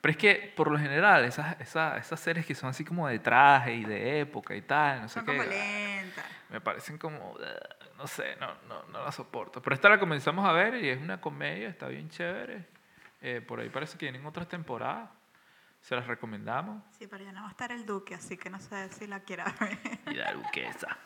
Pero 0.00 0.10
es 0.12 0.16
que, 0.16 0.52
por 0.56 0.70
lo 0.70 0.78
general, 0.78 1.24
esas, 1.24 1.60
esas, 1.60 2.00
esas 2.00 2.18
series 2.18 2.46
que 2.46 2.54
son 2.54 2.70
así 2.70 2.84
como 2.84 3.06
de 3.06 3.18
traje 3.18 3.74
y 3.74 3.84
de 3.84 4.20
época 4.20 4.54
y 4.54 4.62
tal, 4.62 5.02
no 5.02 5.08
sé 5.08 5.14
Son 5.20 5.26
qué. 5.26 5.32
como 5.36 5.42
lentas. 5.48 6.24
Me 6.48 6.60
parecen 6.60 6.96
como, 6.96 7.36
eh, 7.38 7.60
no 7.98 8.06
sé, 8.06 8.34
no, 8.40 8.46
no, 8.66 8.82
no 8.90 9.04
la 9.04 9.12
soporto. 9.12 9.60
Pero 9.60 9.74
esta 9.74 9.90
la 9.90 10.00
comenzamos 10.00 10.48
a 10.48 10.52
ver 10.52 10.82
y 10.82 10.88
es 10.88 10.98
una 11.00 11.20
comedia, 11.20 11.68
está 11.68 11.86
bien 11.88 12.08
chévere. 12.08 12.64
Eh, 13.20 13.42
por 13.46 13.60
ahí 13.60 13.68
parece 13.68 13.98
que 13.98 14.06
vienen 14.06 14.24
otras 14.24 14.48
temporadas. 14.48 15.10
Se 15.80 15.96
las 15.96 16.06
recomendamos. 16.06 16.82
Sí, 16.98 17.06
pero 17.06 17.24
ya 17.24 17.32
no 17.32 17.42
va 17.42 17.48
a 17.48 17.50
estar 17.50 17.72
el 17.72 17.86
duque, 17.86 18.14
así 18.14 18.36
que 18.36 18.50
no 18.50 18.60
sé 18.60 18.90
si 18.92 19.06
la 19.06 19.20
quiera 19.20 19.44
ver. 19.60 19.78
Y 20.06 20.14
la 20.14 20.32
duquesa. 20.32 20.96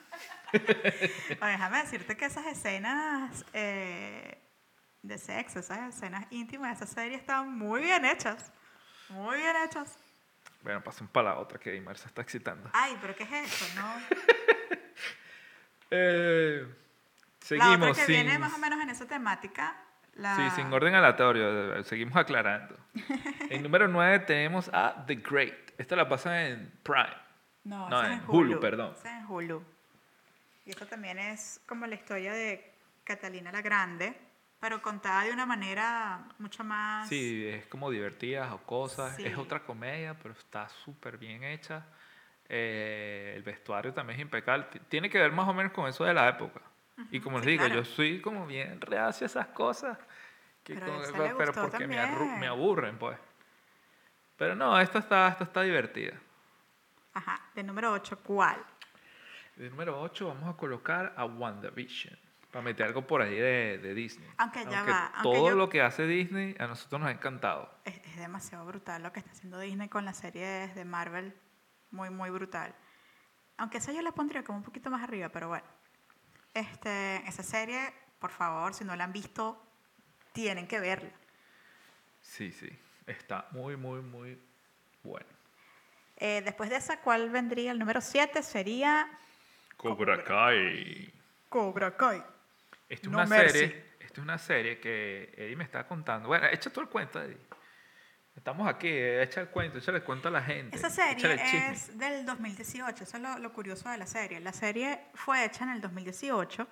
Bueno, 1.40 1.48
déjame 1.48 1.78
decirte 1.78 2.16
que 2.16 2.26
esas 2.26 2.46
escenas 2.46 3.44
eh, 3.52 4.40
de 5.02 5.18
sexo, 5.18 5.58
esas 5.58 5.92
escenas 5.92 6.26
íntimas 6.30 6.78
de 6.78 6.84
esa 6.84 6.94
serie 6.94 7.16
están 7.16 7.58
muy 7.58 7.82
bien 7.82 8.04
hechas. 8.04 8.52
Muy 9.08 9.38
bien 9.38 9.56
hechas. 9.64 9.98
Bueno, 10.62 10.82
pasemos 10.82 11.10
para 11.12 11.30
la 11.30 11.38
otra 11.38 11.58
que 11.58 11.74
Imar 11.74 11.98
se 11.98 12.06
está 12.06 12.22
excitando. 12.22 12.70
Ay, 12.72 12.96
pero 13.00 13.14
¿qué 13.14 13.24
es 13.24 13.32
eso? 13.32 13.66
No? 13.74 13.94
Eh, 15.90 16.66
la 16.66 17.46
seguimos 17.46 17.90
otra 17.90 17.92
que 17.92 18.06
sin, 18.06 18.24
viene 18.24 18.38
más 18.38 18.54
o 18.54 18.58
menos 18.58 18.80
en 18.80 18.90
esa 18.90 19.06
temática. 19.06 19.76
La... 20.16 20.36
sí, 20.36 20.42
sin 20.56 20.72
orden 20.72 20.94
aleatorio. 20.94 21.76
eh, 21.76 21.84
Seguimos 21.84 22.16
aclarando. 22.18 22.76
en 23.50 23.62
número 23.62 23.88
9 23.88 24.20
tenemos 24.20 24.70
a 24.72 25.04
The 25.06 25.16
Great. 25.16 25.54
Esta 25.78 25.96
la 25.96 26.08
pasan 26.08 26.34
en 26.34 26.72
Prime. 26.82 27.16
No, 27.64 27.88
No, 27.88 28.00
esa 28.02 28.12
en 28.12 28.18
es 28.20 28.24
Hulu, 28.28 28.60
perdón. 28.60 28.94
Es 28.96 29.04
en 29.04 29.26
Hulu. 29.26 29.64
Y 30.66 30.70
esta 30.70 30.86
también 30.86 31.18
es 31.18 31.60
como 31.66 31.86
la 31.86 31.94
historia 31.94 32.32
de 32.32 32.72
Catalina 33.04 33.50
la 33.52 33.60
Grande, 33.60 34.14
pero 34.60 34.80
contada 34.80 35.24
de 35.24 35.32
una 35.32 35.44
manera 35.46 36.26
mucho 36.38 36.64
más... 36.64 37.08
Sí, 37.08 37.46
es 37.46 37.66
como 37.66 37.90
divertida 37.90 38.54
o 38.54 38.58
cosas. 38.58 39.16
Sí. 39.16 39.26
Es 39.26 39.36
otra 39.36 39.60
comedia, 39.64 40.14
pero 40.14 40.32
está 40.34 40.68
súper 40.68 41.18
bien 41.18 41.42
hecha. 41.44 41.84
Eh, 42.48 43.32
el 43.36 43.42
vestuario 43.42 43.92
también 43.92 44.18
es 44.20 44.22
impecable. 44.22 44.66
Tiene 44.88 45.10
que 45.10 45.18
ver 45.18 45.32
más 45.32 45.48
o 45.48 45.52
menos 45.54 45.72
con 45.72 45.86
eso 45.88 46.04
de 46.04 46.14
la 46.14 46.28
época. 46.28 46.60
Y 47.10 47.20
como 47.20 47.38
les 47.38 47.44
sí, 47.44 47.50
digo, 47.52 47.64
claro. 47.64 47.80
yo 47.80 47.84
soy 47.84 48.20
como 48.20 48.46
bien 48.46 48.80
reacio 48.80 49.24
a 49.24 49.26
esas 49.26 49.46
cosas. 49.48 49.98
Que 50.62 50.74
Pero 50.74 50.86
pero 51.12 51.34
gustó 51.52 51.62
porque 51.62 51.86
me, 51.86 51.96
me 52.38 52.46
aburren, 52.46 52.98
pues. 52.98 53.18
Pero 54.36 54.54
no, 54.54 54.78
esta 54.80 54.98
está, 55.00 55.28
esta 55.28 55.44
está 55.44 55.62
divertida. 55.62 56.14
Ajá, 57.12 57.40
de 57.54 57.62
número 57.62 57.92
8, 57.92 58.18
¿cuál? 58.22 58.56
De 59.56 59.68
número 59.70 60.00
8 60.00 60.26
vamos 60.28 60.52
a 60.52 60.56
colocar 60.56 61.12
a 61.16 61.24
WandaVision. 61.24 62.18
Para 62.50 62.62
meter 62.62 62.86
algo 62.86 63.04
por 63.06 63.20
ahí 63.20 63.34
de, 63.34 63.78
de 63.78 63.94
Disney. 63.94 64.28
Aunque 64.38 64.64
ya 64.64 64.84
va, 64.84 65.06
aunque 65.08 65.22
todo 65.22 65.48
yo- 65.50 65.56
lo 65.56 65.68
que 65.68 65.82
hace 65.82 66.06
Disney 66.06 66.54
a 66.60 66.66
nosotros 66.68 67.00
nos 67.00 67.08
ha 67.08 67.12
encantado. 67.12 67.68
Es, 67.84 67.96
es 68.06 68.16
demasiado 68.16 68.64
brutal 68.64 69.02
lo 69.02 69.12
que 69.12 69.18
está 69.18 69.32
haciendo 69.32 69.58
Disney 69.58 69.88
con 69.88 70.04
las 70.04 70.18
series 70.18 70.72
de 70.74 70.84
Marvel. 70.84 71.34
Muy, 71.90 72.10
muy 72.10 72.30
brutal. 72.30 72.74
Aunque 73.56 73.78
esa 73.78 73.92
yo 73.92 74.02
la 74.02 74.12
pondría 74.12 74.44
como 74.44 74.58
un 74.58 74.64
poquito 74.64 74.88
más 74.90 75.02
arriba, 75.02 75.28
pero 75.30 75.48
bueno. 75.48 75.66
Este, 76.54 77.16
esa 77.28 77.42
serie, 77.42 77.92
por 78.18 78.30
favor, 78.30 78.72
si 78.74 78.84
no 78.84 78.94
la 78.94 79.04
han 79.04 79.12
visto, 79.12 79.60
tienen 80.32 80.66
que 80.68 80.78
verla. 80.80 81.10
Sí, 82.22 82.52
sí. 82.52 82.68
Está 83.06 83.48
muy, 83.50 83.76
muy, 83.76 84.00
muy 84.00 84.38
bueno. 85.02 85.26
Eh, 86.16 86.40
después 86.44 86.70
de 86.70 86.76
esa, 86.76 87.00
¿cuál 87.00 87.28
vendría? 87.30 87.72
El 87.72 87.78
número 87.78 88.00
7 88.00 88.42
sería 88.42 89.08
Cobra 89.76 90.22
Kai. 90.22 91.12
Cobra 91.48 91.96
Kai. 91.96 92.22
Esta 92.88 93.06
es 93.06 93.12
No 93.12 93.18
una 93.18 93.26
Mercy. 93.26 93.58
serie. 93.58 93.84
Esta 93.98 94.20
es 94.20 94.24
una 94.24 94.38
serie 94.38 94.78
que 94.78 95.34
Eddie 95.36 95.56
me 95.56 95.64
está 95.64 95.86
contando. 95.86 96.28
Bueno, 96.28 96.46
echa 96.46 96.70
todo 96.70 96.82
el 96.82 96.88
cuento, 96.88 97.20
Eddie. 97.20 97.36
Estamos 98.36 98.66
aquí, 98.68 98.88
eh, 98.88 99.22
echa 99.22 99.40
el 99.40 99.48
cuento, 99.48 99.78
échale 99.78 99.98
el 99.98 100.04
cuento 100.04 100.28
a 100.28 100.30
la 100.30 100.42
gente. 100.42 100.76
Esa 100.76 100.90
serie 100.90 101.38
es 101.70 101.96
del 101.96 102.26
2018, 102.26 103.04
eso 103.04 103.16
es 103.16 103.22
lo, 103.22 103.38
lo 103.38 103.52
curioso 103.52 103.88
de 103.88 103.98
la 103.98 104.06
serie. 104.06 104.40
La 104.40 104.52
serie 104.52 105.00
fue 105.14 105.44
hecha 105.44 105.64
en 105.64 105.70
el 105.70 105.80
2018, 105.80 106.66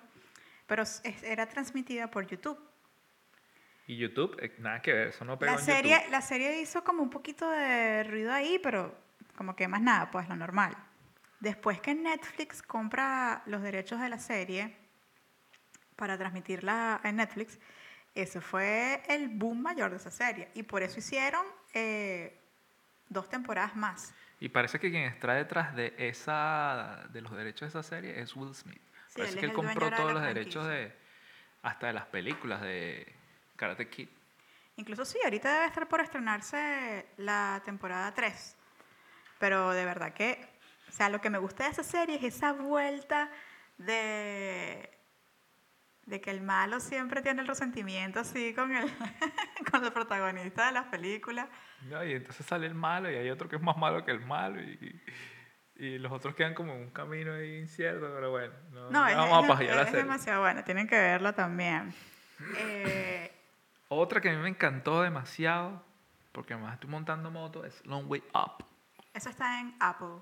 pero 0.67 0.83
era 1.23 1.47
transmitida 1.47 2.11
por 2.11 2.27
YouTube. 2.27 2.59
Y 3.87 3.97
YouTube, 3.97 4.37
eh, 4.41 4.55
nada 4.59 4.81
que 4.81 4.93
ver, 4.93 5.07
eso 5.09 5.25
no 5.25 5.37
pegó 5.39 5.53
La 5.53 5.59
en 5.59 5.65
serie, 5.65 5.91
YouTube. 5.91 6.11
la 6.11 6.21
serie 6.21 6.61
hizo 6.61 6.83
como 6.83 7.01
un 7.01 7.09
poquito 7.09 7.49
de 7.49 8.03
ruido 8.03 8.31
ahí, 8.31 8.59
pero 8.61 8.95
como 9.35 9.55
que 9.55 9.67
más 9.67 9.81
nada, 9.81 10.11
pues 10.11 10.27
lo 10.29 10.35
normal. 10.35 10.75
Después 11.39 11.81
que 11.81 11.93
Netflix 11.93 12.61
compra 12.61 13.41
los 13.45 13.61
derechos 13.61 13.99
de 13.99 14.09
la 14.09 14.19
serie 14.19 14.77
para 15.95 16.17
transmitirla 16.17 17.01
en 17.03 17.17
Netflix, 17.17 17.59
ese 18.15 18.41
fue 18.41 19.03
el 19.07 19.29
boom 19.29 19.61
mayor 19.61 19.91
de 19.91 19.97
esa 19.97 20.11
serie. 20.11 20.49
Y 20.53 20.63
por 20.63 20.83
eso 20.83 20.99
hicieron 20.99 21.45
eh, 21.73 22.39
dos 23.09 23.29
temporadas 23.29 23.75
más. 23.75 24.13
Y 24.39 24.49
parece 24.49 24.79
que 24.79 24.91
quien 24.91 25.03
está 25.03 25.33
detrás 25.33 25.75
de 25.75 25.93
esa 25.97 27.07
de 27.11 27.21
los 27.21 27.31
derechos 27.31 27.61
de 27.73 27.79
esa 27.79 27.83
serie 27.83 28.19
es 28.19 28.35
Will 28.35 28.53
Smith. 28.53 28.81
Sí, 29.07 29.17
parece 29.17 29.33
él 29.35 29.39
que 29.39 29.45
él 29.47 29.53
compró 29.53 29.89
todos 29.91 30.13
los 30.13 30.21
derechos 30.21 30.65
franquicia. 30.65 30.95
de 30.95 31.03
hasta 31.63 31.87
de 31.87 31.93
las 31.93 32.05
películas 32.07 32.61
de 32.61 33.15
Karate 33.55 33.89
Kid. 33.89 34.09
Incluso 34.75 35.05
sí, 35.05 35.17
ahorita 35.23 35.53
debe 35.53 35.65
estar 35.65 35.87
por 35.87 36.01
estrenarse 36.01 37.05
la 37.17 37.61
temporada 37.63 38.13
3. 38.13 38.55
Pero 39.39 39.71
de 39.71 39.85
verdad 39.85 40.13
que, 40.13 40.45
o 40.89 40.91
sea, 40.91 41.09
lo 41.09 41.21
que 41.21 41.29
me 41.29 41.37
gusta 41.37 41.63
de 41.63 41.69
esa 41.71 41.83
serie 41.83 42.15
es 42.17 42.35
esa 42.35 42.53
vuelta 42.53 43.31
de, 43.77 44.89
de 46.05 46.19
que 46.21 46.31
el 46.31 46.41
malo 46.41 46.79
siempre 46.79 47.21
tiene 47.21 47.41
el 47.41 47.47
resentimiento 47.47 48.19
así 48.19 48.53
con 48.53 48.75
el, 48.75 48.89
con 49.71 49.83
el 49.85 49.91
protagonista 49.93 50.67
de 50.67 50.71
las 50.73 50.85
películas. 50.85 51.47
No, 51.89 52.03
y 52.03 52.13
entonces 52.13 52.45
sale 52.45 52.67
el 52.67 52.75
malo 52.75 53.09
y 53.11 53.15
hay 53.15 53.29
otro 53.29 53.47
que 53.49 53.55
es 53.55 53.61
más 53.61 53.77
malo 53.77 54.03
que 54.03 54.11
el 54.11 54.19
malo 54.25 54.61
y, 54.61 55.01
y 55.75 55.97
los 55.99 56.11
otros 56.11 56.35
quedan 56.35 56.53
como 56.53 56.73
en 56.73 56.81
un 56.81 56.89
camino 56.91 57.33
ahí 57.33 57.57
incierto, 57.59 58.11
pero 58.13 58.31
bueno, 58.31 58.53
no, 58.71 58.89
No, 58.89 59.01
no 59.01 59.07
es, 59.07 59.15
vamos 59.15 59.43
a 59.43 59.47
pajear 59.47 59.75
la 59.75 59.81
es 59.83 59.91
demasiado 59.93 60.41
buena, 60.41 60.63
tienen 60.63 60.87
que 60.87 60.95
verla 60.99 61.33
también. 61.33 61.93
Eh, 62.57 63.31
Otra 63.87 64.21
que 64.21 64.29
a 64.29 64.33
mí 64.33 64.37
me 64.37 64.49
encantó 64.49 65.01
demasiado, 65.01 65.83
porque 66.31 66.53
además 66.53 66.73
estoy 66.75 66.89
montando 66.89 67.31
moto, 67.31 67.63
es 67.65 67.85
Long 67.85 68.09
Way 68.09 68.23
Up. 68.33 68.65
eso 69.13 69.29
está 69.29 69.59
en 69.59 69.75
Apple. 69.79 70.19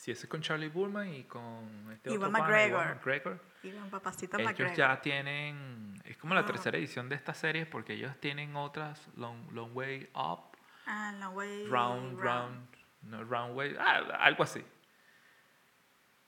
Sí, 0.00 0.10
ese 0.12 0.22
es 0.24 0.30
con 0.30 0.40
Charlie 0.40 0.68
Bullman 0.70 1.12
y 1.12 1.24
con 1.24 1.92
este 1.92 2.08
Iwan 2.14 2.30
otro 2.30 2.42
McGregor. 2.42 2.86
McGregor. 2.94 3.40
Y 3.62 3.72
un 3.72 3.90
papacito 3.90 4.38
Ellos 4.38 4.50
McGregor. 4.52 4.74
ya 4.74 4.98
tienen, 5.02 6.00
es 6.04 6.16
como 6.16 6.32
la 6.32 6.40
Ah. 6.40 6.46
tercera 6.46 6.78
edición 6.78 7.10
de 7.10 7.16
esta 7.16 7.34
serie 7.34 7.66
porque 7.66 7.92
ellos 7.92 8.18
tienen 8.18 8.56
otras 8.56 9.06
Long, 9.16 9.52
long 9.52 9.76
Way 9.76 10.08
Up, 10.14 10.56
Ah, 10.86 11.12
no 11.20 11.32
way 11.32 11.66
Round, 11.66 12.18
Round, 12.18 12.66
no, 13.02 13.22
Round 13.24 13.54
Way, 13.54 13.76
ah, 13.78 13.98
algo 14.20 14.42
así. 14.42 14.64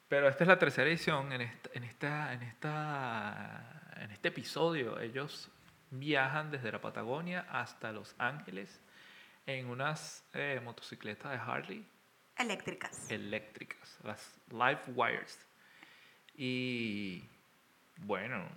Pero 0.08 0.28
esta 0.28 0.44
es 0.44 0.48
la 0.48 0.58
tercera 0.58 0.86
edición. 0.90 1.32
En 1.32 1.40
esta, 1.40 1.70
en 1.72 1.84
esta, 1.84 2.32
en 2.34 2.42
esta, 2.42 3.92
en 3.96 4.10
este 4.10 4.28
episodio, 4.28 5.00
ellos 5.00 5.50
viajan 5.90 6.50
desde 6.50 6.70
la 6.70 6.80
Patagonia 6.82 7.46
hasta 7.50 7.90
Los 7.90 8.14
Ángeles 8.18 8.82
en 9.46 9.70
unas 9.70 10.28
eh, 10.34 10.60
motocicletas 10.62 11.32
de 11.32 11.38
Harley 11.38 11.88
Eléctricas. 12.36 13.10
eléctricas, 13.10 13.98
las 14.02 14.40
Live 14.50 14.82
Wires. 14.94 15.38
Y 16.34 17.24
bueno, 17.98 18.48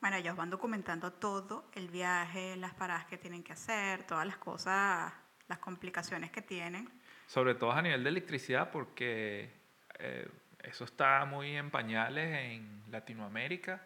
Bueno, 0.00 0.16
ellos 0.16 0.36
van 0.36 0.50
documentando 0.50 1.12
todo 1.12 1.68
el 1.74 1.88
viaje, 1.88 2.56
las 2.56 2.74
paradas 2.74 3.06
que 3.06 3.18
tienen 3.18 3.42
que 3.42 3.52
hacer, 3.52 4.04
todas 4.04 4.26
las 4.26 4.36
cosas, 4.36 5.12
las 5.48 5.58
complicaciones 5.58 6.30
que 6.30 6.42
tienen. 6.42 6.88
sobre 7.26 7.54
todo 7.54 7.72
a 7.72 7.82
nivel 7.82 8.02
de 8.04 8.10
electricidad, 8.10 8.70
porque 8.70 9.50
eh, 9.98 10.28
eso 10.62 10.84
está 10.84 11.24
muy 11.24 11.56
en 11.56 11.70
pañales 11.70 12.36
en 12.52 12.82
Latinoamérica. 12.90 13.82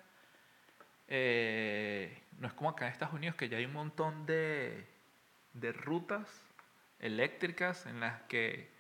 Eh, 1.09 2.23
no 2.39 2.49
es 2.49 2.55
como 2.55 2.71
acá 2.71 2.87
en 2.87 2.93
Estados 2.93 3.15
Unidos, 3.15 3.37
que 3.37 3.49
ya 3.49 3.57
hay 3.59 3.65
un 3.67 3.73
montón 3.73 4.27
de, 4.27 4.87
de 5.55 5.73
rutas 5.73 6.29
eléctricas 6.99 7.87
en 7.87 8.01
las 8.01 8.23
que 8.23 8.71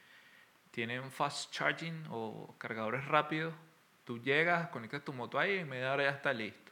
tienen 0.77 1.11
fast 1.11 1.51
charging 1.55 2.05
o 2.11 2.55
cargadores 2.59 3.07
rápidos. 3.07 3.55
Tú 4.05 4.19
llegas, 4.23 4.69
conectas 4.69 5.03
tu 5.03 5.15
moto 5.15 5.39
ahí 5.39 5.55
y 5.55 5.59
en 5.61 5.69
media 5.71 5.91
hora 5.91 6.03
ya 6.05 6.11
está 6.11 6.35
listo. 6.35 6.71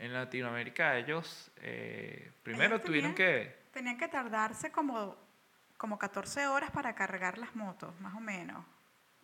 En 0.00 0.12
Latinoamérica 0.12 0.98
ellos 0.98 1.52
eh, 1.58 2.32
primero 2.42 2.74
Ellos 2.74 2.84
tuvieron 2.86 3.14
tenían- 3.14 3.14
que... 3.54 3.62
Tenían 3.72 3.96
que 3.96 4.08
tardarse 4.08 4.72
como, 4.72 5.16
como 5.76 6.00
14 6.00 6.48
horas 6.48 6.72
para 6.72 6.96
cargar 6.96 7.38
las 7.38 7.54
motos, 7.54 7.94
más 8.00 8.12
o 8.16 8.18
menos. 8.20 8.64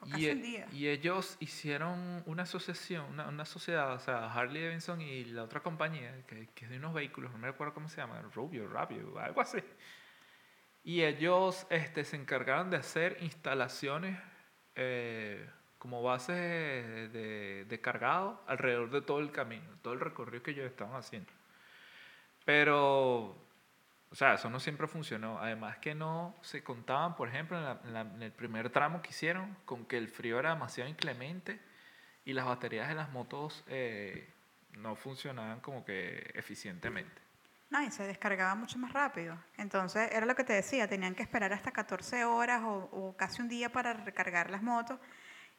O 0.00 0.06
casi 0.08 0.26
Y, 0.26 0.30
un 0.30 0.38
e- 0.38 0.42
día. 0.42 0.66
y 0.70 0.86
ellos 0.86 1.36
hicieron 1.40 2.22
una 2.26 2.44
asociación, 2.44 3.04
una, 3.06 3.26
una 3.26 3.44
sociedad, 3.44 3.92
o 3.94 3.98
sea, 3.98 4.32
Harley 4.32 4.62
Davidson 4.62 5.00
y 5.00 5.24
la 5.24 5.42
otra 5.42 5.58
compañía, 5.60 6.24
que, 6.28 6.46
que 6.54 6.66
es 6.66 6.70
de 6.70 6.76
unos 6.76 6.94
vehículos, 6.94 7.32
no 7.32 7.38
me 7.38 7.48
acuerdo 7.48 7.74
cómo 7.74 7.88
se 7.88 7.96
llama, 7.96 8.22
Rubio, 8.32 8.68
Rabio, 8.68 9.18
algo 9.18 9.40
así. 9.40 9.58
Y 10.88 11.02
ellos 11.04 11.66
este, 11.68 12.02
se 12.02 12.16
encargaron 12.16 12.70
de 12.70 12.78
hacer 12.78 13.18
instalaciones 13.20 14.18
eh, 14.74 15.46
como 15.78 16.02
bases 16.02 16.34
de, 17.12 17.66
de- 17.68 17.80
cargado 17.82 18.42
alrededor 18.46 18.90
de 18.90 19.02
todo 19.02 19.20
el 19.20 19.30
camino, 19.30 19.66
todo 19.82 19.92
el 19.92 20.00
recorrido 20.00 20.42
que 20.42 20.52
ellos 20.52 20.64
estaban 20.64 20.96
haciendo. 20.96 21.30
Pero 22.46 23.36
o 24.10 24.14
sea, 24.14 24.32
eso 24.32 24.48
no 24.48 24.58
siempre 24.60 24.86
funcionó. 24.86 25.38
Además 25.38 25.76
que 25.76 25.94
no 25.94 26.34
se 26.40 26.64
contaban, 26.64 27.16
por 27.16 27.28
ejemplo, 27.28 27.58
en, 27.58 27.64
la- 27.64 27.80
en 27.84 27.92
la- 27.92 28.00
en 28.00 28.22
el 28.22 28.32
primer 28.32 28.70
tramo 28.70 29.02
que 29.02 29.10
hicieron, 29.10 29.58
con 29.66 29.84
que 29.84 29.98
el 29.98 30.08
frío 30.08 30.38
era 30.38 30.54
demasiado 30.54 30.88
inclemente 30.88 31.60
y 32.24 32.32
las 32.32 32.46
baterías 32.46 32.88
de 32.88 32.94
las 32.94 33.10
motos 33.10 33.62
eh, 33.68 34.32
no 34.78 34.96
funcionaban 34.96 35.60
como 35.60 35.84
que 35.84 36.30
eficientemente. 36.34 37.27
No, 37.70 37.82
y 37.82 37.90
se 37.90 38.06
descargaba 38.06 38.54
mucho 38.54 38.78
más 38.78 38.92
rápido. 38.92 39.36
Entonces, 39.58 40.08
era 40.12 40.24
lo 40.24 40.34
que 40.34 40.44
te 40.44 40.54
decía, 40.54 40.88
tenían 40.88 41.14
que 41.14 41.22
esperar 41.22 41.52
hasta 41.52 41.70
14 41.70 42.24
horas 42.24 42.62
o, 42.64 42.88
o 42.92 43.16
casi 43.16 43.42
un 43.42 43.48
día 43.48 43.70
para 43.70 43.92
recargar 43.92 44.48
las 44.50 44.62
motos. 44.62 44.98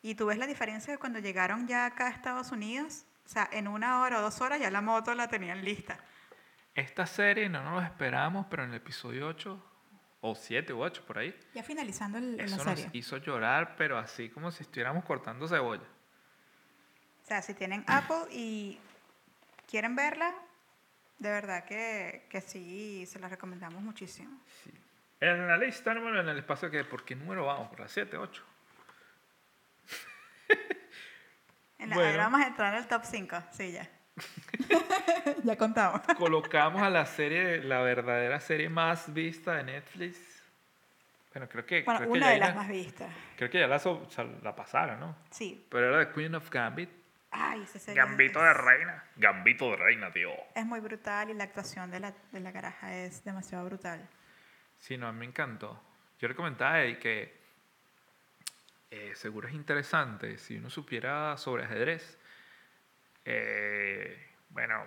Y 0.02 0.16
tú 0.16 0.26
ves 0.28 0.38
la 0.40 0.48
diferencia 0.48 0.92
de 0.94 0.98
cuando 0.98 1.20
llegaron 1.20 1.68
ya 1.68 1.86
acá 1.86 2.08
a 2.08 2.10
Estados 2.10 2.52
Unidos, 2.52 3.06
o 3.26 3.30
sea, 3.30 3.48
en 3.52 3.68
una 3.68 4.02
hora 4.02 4.20
o 4.20 4.22
dos 4.22 4.42
horas 4.42 4.60
ya 4.60 4.72
la 4.72 4.82
moto 4.82 5.14
la 5.14 5.28
tenían 5.28 5.64
lista. 5.64 6.00
Esta 6.74 7.06
serie 7.06 7.48
no 7.50 7.62
nos 7.64 7.74
lo 7.74 7.82
esperamos, 7.82 8.48
pero 8.50 8.64
en 8.64 8.70
el 8.70 8.78
episodio 8.78 9.28
8, 9.28 9.64
o 10.22 10.34
7 10.36 10.74
u 10.74 10.82
8 10.82 11.04
por 11.06 11.20
ahí, 11.20 11.38
Ya 11.54 11.62
finalizando 11.64 12.18
el- 12.18 12.38
la 12.38 12.44
eso 12.46 12.56
nos 12.56 12.64
serie. 12.64 12.90
hizo 12.94 13.18
llorar, 13.18 13.76
pero 13.78 13.98
así 14.00 14.30
como 14.30 14.50
si 14.52 14.64
estuviéramos 14.64 15.04
cortando 15.06 15.48
cebolla. 15.48 15.84
O 17.24 17.28
sea, 17.28 17.42
si 17.44 17.54
tienen 17.54 17.84
Apple 17.88 18.24
y 18.32 18.80
quieren 19.68 19.96
verla, 19.96 20.34
de 21.20 21.30
verdad 21.30 21.66
que, 21.66 22.26
que 22.30 22.42
sí, 22.42 23.06
se 23.06 23.20
la 23.20 23.28
recomendamos 23.28 23.82
muchísimo. 23.82 24.40
Sí. 24.64 24.72
En 25.20 25.48
la 25.48 25.58
lista 25.58 25.94
número, 25.94 26.22
en 26.22 26.30
el 26.30 26.38
espacio 26.38 26.72
que, 26.72 26.84
¿por 26.86 27.04
qué 27.04 27.14
número 27.16 27.46
vamos? 27.46 27.68
¿Por 27.70 27.82
la 27.82 27.88
7, 27.90 28.18
8? 28.18 28.44
En 31.78 31.90
la, 31.90 31.96
Bueno. 31.96 32.12
ahora 32.12 32.24
vamos 32.24 32.42
a 32.42 32.48
entrar 32.48 32.74
en 32.74 32.80
el 32.80 32.88
top 32.88 33.04
5, 33.04 33.44
sí, 33.52 33.72
ya. 33.72 33.90
ya 35.44 35.58
contamos. 35.58 36.02
colocamos 36.18 36.82
a 36.82 36.90
la 36.90 37.06
serie, 37.06 37.64
la 37.64 37.82
verdadera 37.82 38.40
serie 38.40 38.70
más 38.70 39.14
vista 39.14 39.56
de 39.56 39.64
Netflix. 39.64 40.18
Bueno, 41.34 41.48
creo 41.48 41.66
que, 41.66 41.84
Bueno, 41.84 42.00
creo 42.00 42.12
que 42.12 42.18
una 42.18 42.28
ya 42.28 42.34
de 42.34 42.40
las 42.40 42.56
más 42.56 42.68
vistas. 42.68 43.10
Creo 43.38 43.50
que 43.50 43.60
ya 43.60 43.68
la, 43.68 43.78
o 43.78 44.10
sea, 44.10 44.26
la 44.42 44.56
pasaron, 44.56 45.00
¿no? 45.00 45.16
Sí. 45.30 45.66
Pero 45.70 45.90
era 45.96 46.08
The 46.08 46.14
Queen 46.14 46.36
of 46.36 46.50
Gambit. 46.50 46.90
Ay, 47.32 47.66
Gambito 47.94 48.40
es, 48.40 48.46
de 48.46 48.54
reina. 48.54 49.04
Gambito 49.16 49.70
de 49.72 49.76
reina, 49.78 50.12
tío. 50.12 50.32
es 50.56 50.66
muy 50.66 50.80
brutal 50.80 51.30
y 51.30 51.34
la 51.34 51.44
actuación 51.44 51.92
de 51.92 52.00
la, 52.00 52.14
de 52.32 52.40
la 52.40 52.52
caraja 52.52 52.96
es 52.96 53.24
demasiado 53.24 53.66
brutal. 53.66 54.08
Sí, 54.78 54.98
no, 54.98 55.08
a 55.08 55.12
mí 55.12 55.20
me 55.20 55.26
encantó. 55.26 55.82
Yo 56.20 56.28
le 56.28 56.36
comentaba 56.36 56.76
a 56.76 56.82
él 56.82 56.98
que 56.98 57.40
eh, 58.92 59.14
seguro 59.16 59.48
es 59.48 59.54
interesante 59.54 60.38
si 60.38 60.58
uno 60.58 60.70
supiera 60.70 61.38
sobre 61.38 61.66
ajedrez. 61.66 62.18
eh, 63.26 64.26
bueno, 64.50 64.84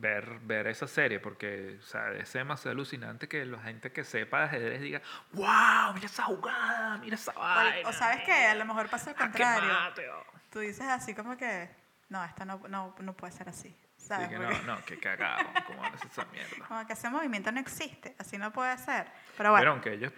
ver, 0.00 0.38
ver 0.40 0.66
esa 0.68 0.86
serie, 0.86 1.20
porque 1.20 1.78
o 1.80 1.82
sea, 1.82 2.12
es 2.12 2.32
demasiado 2.32 2.72
alucinante 2.72 3.28
que 3.28 3.44
la 3.44 3.58
gente 3.60 3.92
que 3.92 4.04
sepa 4.04 4.40
de 4.40 4.44
ajedrez 4.44 4.80
diga, 4.80 5.02
wow, 5.32 5.92
mira 5.94 6.06
esa 6.06 6.24
jugada, 6.24 6.98
mira 6.98 7.16
esa 7.16 7.32
vaina. 7.32 7.88
o 7.88 7.92
sabes 7.92 8.22
que 8.24 8.32
a 8.32 8.54
lo 8.54 8.64
mejor 8.64 8.88
pasa 8.88 9.10
al 9.10 9.16
ah, 9.16 9.18
qué 9.18 9.22
contrario. 9.24 9.68
mate, 9.68 10.08
oh". 10.08 10.31
Tú 10.52 10.58
dices 10.58 10.86
así 10.86 11.14
como 11.14 11.36
que, 11.36 11.68
no, 12.10 12.22
esta 12.22 12.44
no, 12.44 12.60
no, 12.68 12.94
no 13.00 13.12
puede 13.14 13.32
ser 13.32 13.48
así. 13.48 13.74
¿Sabes? 13.96 14.28
Sí, 14.28 14.34
que 14.34 14.38
no, 14.38 14.62
no, 14.62 14.84
que 14.84 14.98
cagado, 14.98 15.48
¿cómo 15.66 15.84
haces 15.84 16.10
esa 16.10 16.24
mierda? 16.26 16.66
Como 16.66 16.86
que 16.86 16.92
ese 16.92 17.08
movimiento 17.08 17.50
no 17.52 17.60
existe, 17.60 18.14
así 18.18 18.36
no 18.36 18.52
puede 18.52 18.76
ser. 18.76 19.06
Pero 19.36 19.50
bueno, 19.50 19.62
Pero 19.62 19.70
aunque 19.72 19.92
ellos, 19.94 20.12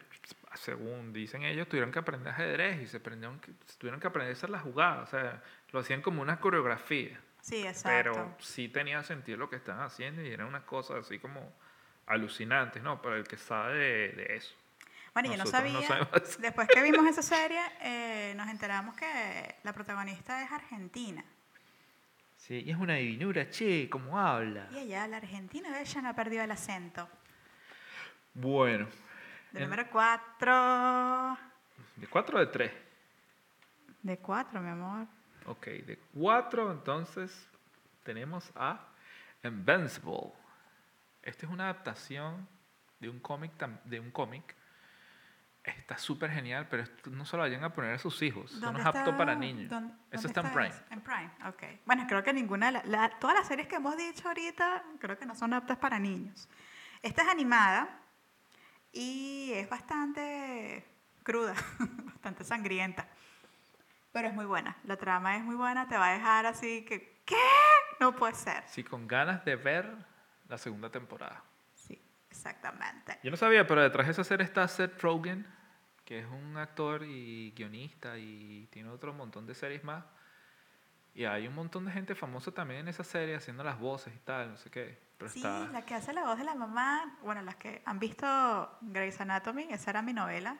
según 0.54 1.12
dicen 1.12 1.42
ellos, 1.42 1.68
tuvieron 1.68 1.92
que 1.92 1.98
aprender 1.98 2.32
ajedrez 2.32 2.80
y 2.80 2.86
se 2.86 2.96
aprendieron 2.96 3.38
que, 3.40 3.52
tuvieron 3.78 4.00
que 4.00 4.06
aprender 4.06 4.34
a 4.34 4.36
hacer 4.36 4.50
las 4.50 4.62
jugadas. 4.62 5.08
O 5.08 5.10
sea, 5.10 5.42
lo 5.70 5.80
hacían 5.80 6.02
como 6.02 6.22
una 6.22 6.40
coreografía. 6.40 7.20
sí, 7.40 7.66
exacto. 7.66 8.12
Pero 8.12 8.36
sí 8.40 8.68
tenía 8.68 9.02
sentido 9.04 9.38
lo 9.38 9.50
que 9.50 9.56
estaban 9.56 9.82
haciendo 9.82 10.22
y 10.22 10.32
eran 10.32 10.46
unas 10.46 10.64
cosas 10.64 11.06
así 11.06 11.18
como 11.18 11.52
alucinantes, 12.06 12.82
¿no? 12.82 13.00
Para 13.02 13.18
el 13.18 13.28
que 13.28 13.36
sabe 13.36 13.76
de, 13.76 14.08
de 14.12 14.36
eso. 14.36 14.54
Bueno, 15.14 15.30
yo 15.30 15.36
no 15.36 15.46
sabía, 15.46 15.78
después 16.40 16.66
que 16.68 16.82
vimos 16.82 17.06
esa 17.06 17.22
serie, 17.22 17.60
eh, 17.80 18.34
nos 18.36 18.48
enteramos 18.48 18.96
que 18.96 19.54
la 19.62 19.72
protagonista 19.72 20.42
es 20.42 20.50
argentina. 20.50 21.24
Sí, 22.36 22.62
y 22.66 22.70
es 22.72 22.76
una 22.76 22.94
divinura, 22.94 23.48
che, 23.48 23.88
¿cómo 23.88 24.18
habla? 24.18 24.68
Y 24.72 24.78
ella, 24.78 25.06
la 25.06 25.18
argentina, 25.18 25.80
ella 25.80 26.02
no 26.02 26.08
ha 26.08 26.14
perdido 26.14 26.42
el 26.42 26.50
acento. 26.50 27.08
Bueno, 28.34 28.88
De 29.52 29.60
En- 29.62 29.70
número 29.70 29.88
4. 29.88 31.38
¿de 31.96 32.06
cuatro 32.08 32.36
o 32.38 32.40
de 32.40 32.46
tres? 32.48 32.72
De 34.02 34.18
4, 34.18 34.60
mi 34.60 34.68
amor. 34.70 35.06
Ok, 35.46 35.66
de 35.66 35.96
cuatro 36.12 36.72
entonces 36.72 37.48
tenemos 38.02 38.50
a 38.56 38.88
Invincible. 39.44 40.32
Esta 41.22 41.46
es 41.46 41.52
una 41.52 41.64
adaptación 41.64 42.48
de 42.98 43.08
un 43.08 43.20
cómic, 43.20 43.52
de 43.84 44.00
un 44.00 44.10
cómic. 44.10 44.56
Está 45.64 45.96
súper 45.96 46.30
genial, 46.30 46.66
pero 46.68 46.84
no 47.10 47.24
se 47.24 47.36
lo 47.36 47.42
vayan 47.42 47.64
a 47.64 47.72
poner 47.72 47.94
a 47.94 47.98
sus 47.98 48.20
hijos. 48.22 48.50
Eso 48.50 48.60
no 48.60 48.66
¿Dónde 48.66 48.80
es 48.82 48.86
apto 48.86 49.16
para 49.16 49.34
niños. 49.34 49.70
dónde- 49.70 49.94
Eso 50.10 50.28
dónde 50.28 50.28
está 50.28 50.40
en 50.42 50.52
Prime. 50.52 50.74
En 50.90 51.00
Prime, 51.00 51.30
ok. 51.48 51.62
Bueno, 51.86 52.04
creo 52.06 52.22
que 52.22 52.32
ninguna 52.34 52.66
de 52.66 52.72
la- 52.72 52.82
la- 52.84 53.18
todas 53.18 53.34
las 53.36 53.46
series 53.48 53.66
que 53.66 53.76
hemos 53.76 53.96
dicho 53.96 54.28
ahorita, 54.28 54.84
creo 55.00 55.18
que 55.18 55.24
no 55.24 55.34
son 55.34 55.54
aptas 55.54 55.78
para 55.78 55.98
niños. 55.98 56.48
Esta 57.02 57.22
es 57.22 57.28
animada 57.28 57.88
y 58.92 59.52
es 59.54 59.68
bastante 59.68 60.84
cruda, 61.22 61.54
bastante 62.14 62.44
sangrienta. 62.44 63.08
Pero 64.12 64.28
es 64.28 64.34
muy 64.34 64.44
buena. 64.44 64.76
La 64.84 64.96
trama 64.96 65.36
es 65.36 65.42
muy 65.44 65.56
buena, 65.56 65.88
te 65.88 65.96
va 65.96 66.08
a 66.10 66.12
dejar 66.12 66.46
así 66.46 66.84
que, 66.84 67.22
¿qué? 67.24 67.36
No 68.00 68.14
puede 68.14 68.34
ser. 68.34 68.62
Sí, 68.66 68.84
con 68.84 69.06
ganas 69.08 69.44
de 69.44 69.56
ver 69.56 69.96
la 70.48 70.58
segunda 70.58 70.90
temporada. 70.90 71.42
Exactamente. 72.34 73.18
Yo 73.22 73.30
no 73.30 73.36
sabía, 73.36 73.66
pero 73.66 73.80
detrás 73.80 74.06
de 74.06 74.12
esa 74.12 74.24
serie 74.24 74.44
está 74.44 74.66
Seth 74.66 75.00
Rogen, 75.00 75.46
que 76.04 76.18
es 76.18 76.26
un 76.26 76.56
actor 76.56 77.04
y 77.04 77.52
guionista 77.52 78.18
y 78.18 78.66
tiene 78.72 78.90
otro 78.90 79.12
montón 79.14 79.46
de 79.46 79.54
series 79.54 79.84
más. 79.84 80.04
Y 81.14 81.24
hay 81.26 81.46
un 81.46 81.54
montón 81.54 81.84
de 81.84 81.92
gente 81.92 82.16
famosa 82.16 82.50
también 82.50 82.80
en 82.80 82.88
esa 82.88 83.04
serie 83.04 83.36
haciendo 83.36 83.62
las 83.62 83.78
voces 83.78 84.12
y 84.12 84.18
tal, 84.18 84.50
no 84.50 84.56
sé 84.56 84.68
qué. 84.68 84.98
Pero 85.16 85.30
Sí, 85.30 85.38
está... 85.38 85.68
la 85.68 85.82
que 85.82 85.94
hace 85.94 86.12
la 86.12 86.24
voz 86.24 86.36
de 86.36 86.44
la 86.44 86.56
mamá, 86.56 87.16
bueno, 87.22 87.40
las 87.42 87.54
que 87.54 87.82
han 87.84 88.00
visto 88.00 88.78
Grey's 88.80 89.20
Anatomy, 89.20 89.68
esa 89.70 89.90
era 89.90 90.02
mi 90.02 90.12
novela. 90.12 90.56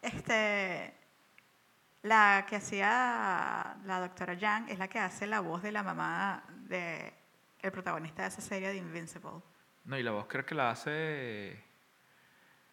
Este, 0.00 0.94
la 2.02 2.46
que 2.48 2.56
hacía 2.56 3.76
la 3.84 4.00
doctora 4.00 4.32
Yang 4.32 4.70
es 4.70 4.78
la 4.78 4.88
que 4.88 4.98
hace 4.98 5.26
la 5.26 5.40
voz 5.40 5.62
de 5.62 5.70
la 5.70 5.82
mamá 5.82 6.44
de 6.48 7.12
el 7.60 7.72
protagonista 7.72 8.22
de 8.22 8.28
esa 8.28 8.40
serie 8.40 8.68
de 8.68 8.76
Invincible. 8.76 9.42
No, 9.84 9.98
y 9.98 10.02
la 10.02 10.10
voz 10.10 10.26
creo 10.28 10.44
que 10.44 10.54
la 10.54 10.70
hace 10.70 11.62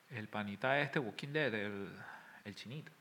el 0.10 0.28
panita 0.30 0.80
este, 0.80 1.00
Walking 1.00 1.30
Dead, 1.30 1.54
el, 1.54 1.96
el 2.44 2.56
chinito. 2.56 2.92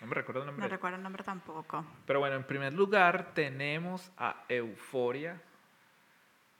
No 0.00 0.06
me 0.06 0.14
recuerdo 0.14 0.40
el 0.40 0.46
nombre. 0.46 0.64
No 0.64 0.70
recuerdo 0.70 0.96
el 0.96 1.02
nombre 1.02 1.22
tampoco. 1.22 1.84
Pero 2.06 2.20
bueno, 2.20 2.36
en 2.36 2.44
primer 2.44 2.72
lugar 2.72 3.34
tenemos 3.34 4.10
a 4.16 4.44
Euforia. 4.48 5.40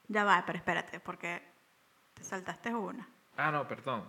Ya 0.08 0.24
va, 0.24 0.42
pero 0.44 0.58
espérate, 0.58 1.00
porque 1.00 1.42
te 2.14 2.22
saltaste 2.22 2.74
una. 2.74 3.08
Ah, 3.36 3.50
no, 3.50 3.66
perdón. 3.66 4.04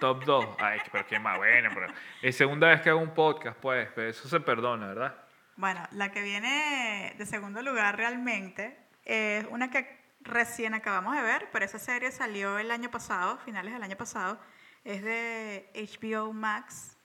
Top 0.00 0.24
2. 0.24 0.56
Ay, 0.58 0.80
pero 0.90 1.06
qué 1.06 1.18
más 1.18 1.36
bueno. 1.36 1.68
Pero 1.74 1.86
es 2.22 2.36
segunda 2.36 2.68
vez 2.68 2.80
que 2.80 2.88
hago 2.88 3.00
un 3.00 3.12
podcast, 3.12 3.58
pues. 3.60 3.90
Pero 3.94 4.08
eso 4.08 4.26
se 4.28 4.40
perdona, 4.40 4.86
¿verdad? 4.86 5.14
Bueno, 5.56 5.82
la 5.90 6.10
que 6.10 6.22
viene 6.22 7.14
de 7.18 7.26
segundo 7.26 7.60
lugar 7.60 7.96
realmente 7.98 8.78
es 9.04 9.44
una 9.50 9.70
que 9.70 9.99
recién 10.20 10.74
acabamos 10.74 11.16
de 11.16 11.22
ver, 11.22 11.48
pero 11.52 11.64
esa 11.64 11.78
serie 11.78 12.10
salió 12.12 12.58
el 12.58 12.70
año 12.70 12.90
pasado, 12.90 13.38
finales 13.38 13.72
del 13.72 13.82
año 13.82 13.96
pasado. 13.96 14.38
Es 14.84 15.02
de 15.02 15.70
HBO 15.74 16.32
Max. 16.32 16.96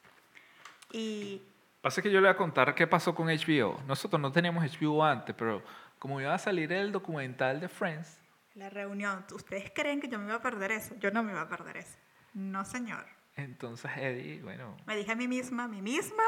Y 0.91 1.41
Pasa 1.81 2.01
que 2.01 2.09
yo 2.09 2.19
le 2.19 2.27
voy 2.27 2.33
a 2.33 2.37
contar 2.37 2.73
qué 2.73 2.87
pasó 2.87 3.13
con 3.13 3.27
HBO. 3.27 3.79
Nosotros 3.85 4.19
no 4.19 4.31
teníamos 4.31 4.63
HBO 4.63 5.03
antes, 5.03 5.35
pero 5.35 5.61
como 5.99 6.19
iba 6.19 6.33
a 6.33 6.39
salir 6.39 6.71
el 6.71 6.91
documental 6.91 7.59
de 7.59 7.69
Friends, 7.69 8.19
la 8.55 8.69
reunión, 8.69 9.25
¿ustedes 9.33 9.69
creen 9.75 9.99
que 9.99 10.07
yo 10.07 10.17
me 10.17 10.25
iba 10.25 10.35
a 10.35 10.41
perder 10.41 10.71
eso? 10.71 10.95
Yo 10.99 11.11
no 11.11 11.21
me 11.23 11.33
iba 11.33 11.41
a 11.41 11.49
perder 11.49 11.77
eso. 11.77 11.97
No, 12.33 12.63
señor. 12.63 13.05
entonces 13.35 13.91
Eddie, 13.97 14.41
bueno... 14.41 14.77
Me 14.87 14.95
dije 14.95 15.11
a 15.11 15.15
mí 15.15 15.27
misma, 15.27 15.65
a 15.65 15.67
mí 15.67 15.81
misma, 15.81 16.23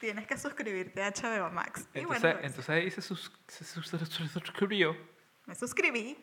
tienes 0.00 0.26
que 0.26 0.38
suscribirte 0.38 1.02
a 1.02 1.10
HBO 1.10 1.50
Max. 1.50 1.86
Y 1.94 1.98
Entonces, 2.00 2.22
bueno, 2.22 2.38
pues, 2.40 2.50
entonces 2.50 2.68
Eddie 2.68 2.90
se 2.90 4.40
suscribió 4.40 4.96
me 5.48 5.54
suscribí. 5.56 6.16